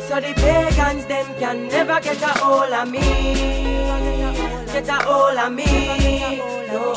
So 0.09 0.21
the 0.21 0.33
pagans 0.35 1.07
them 1.07 1.27
can 1.39 1.69
never 1.69 2.01
get 2.01 2.21
a 2.23 2.27
hold 2.39 2.73
of 2.73 2.91
me. 2.91 2.99
Get 4.73 4.89
a 4.89 4.95
hold 5.05 5.39
of 5.39 5.53
me. 5.53 6.39
No. 6.69 6.95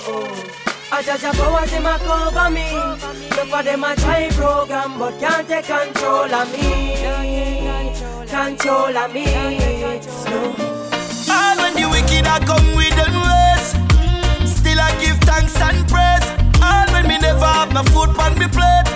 I 0.91 1.01
judge 1.03 1.23
a 1.23 1.31
powers 1.31 1.71
them 1.71 1.85
a 1.85 1.97
cover 1.99 2.49
me. 2.49 2.73
Look 3.35 3.47
for 3.49 3.63
them 3.63 3.83
a 3.83 3.95
try 3.95 4.29
program, 4.31 4.97
but 4.97 5.19
can't 5.19 5.47
take 5.47 5.65
control 5.65 6.33
of 6.33 6.51
me. 6.51 6.95
Control 8.27 8.97
of 8.97 9.13
me. 9.13 9.25
No. 10.25 10.55
All 11.29 11.57
when 11.57 11.73
the 11.75 11.87
wicked 11.91 12.27
are 12.27 12.39
come 12.39 12.75
with 12.75 12.95
them 12.95 13.40
thanks 15.41 15.61
and 15.61 15.87
praise. 15.87 16.27
All 16.61 16.85
when 16.93 17.07
me 17.07 17.17
never 17.17 17.45
have 17.45 17.73
my 17.73 17.83
food 17.85 18.09
on 18.19 18.37
me 18.37 18.47
plate, 18.47 18.87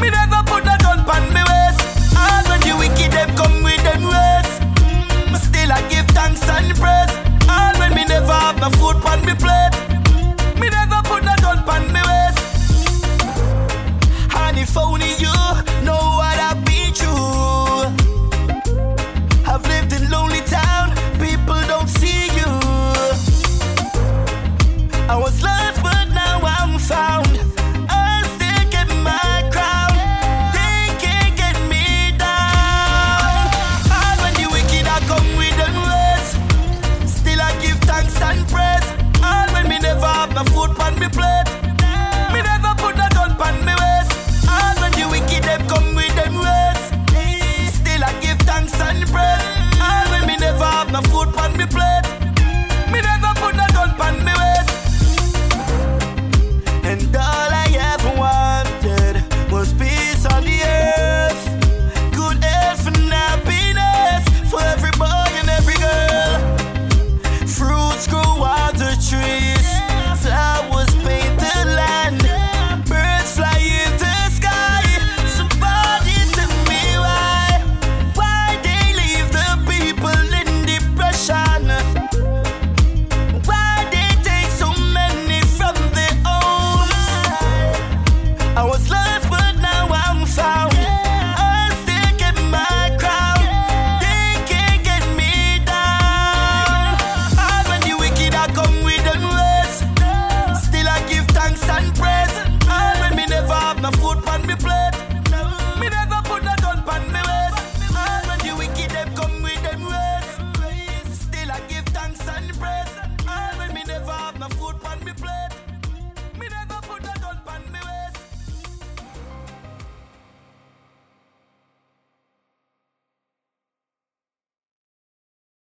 me 0.00 0.10
never 0.10 0.42
put 0.46 0.64
a 0.64 0.76
gun 0.82 1.00
on 1.06 1.24
me 1.34 1.42
waist. 1.46 1.80
All 2.16 2.42
when 2.50 2.60
the 2.60 2.74
wicked 2.78 3.12
them 3.12 3.30
come 3.36 3.62
with 3.62 3.82
them 3.82 4.02
ways, 4.02 4.50
mm, 4.82 5.36
still 5.36 5.70
I 5.72 5.80
give 5.88 6.06
thanks 6.08 6.42
and 6.48 6.74
praise. 6.74 7.12
All 7.48 7.74
when 7.78 7.94
me 7.94 8.04
never 8.04 8.32
have 8.32 8.58
my 8.60 8.70
food 8.78 8.96
on 9.06 9.24
me 9.24 9.34
plate. 9.34 9.74
Me 10.58 10.68
never 10.68 11.00
put 11.04 11.22
a 11.22 11.36
gun 11.40 11.58
on 11.68 11.92
me 11.92 12.00
waist. 12.02 12.38
And 14.36 14.58
if 14.58 14.76
only 14.76 15.12
you 15.18 15.32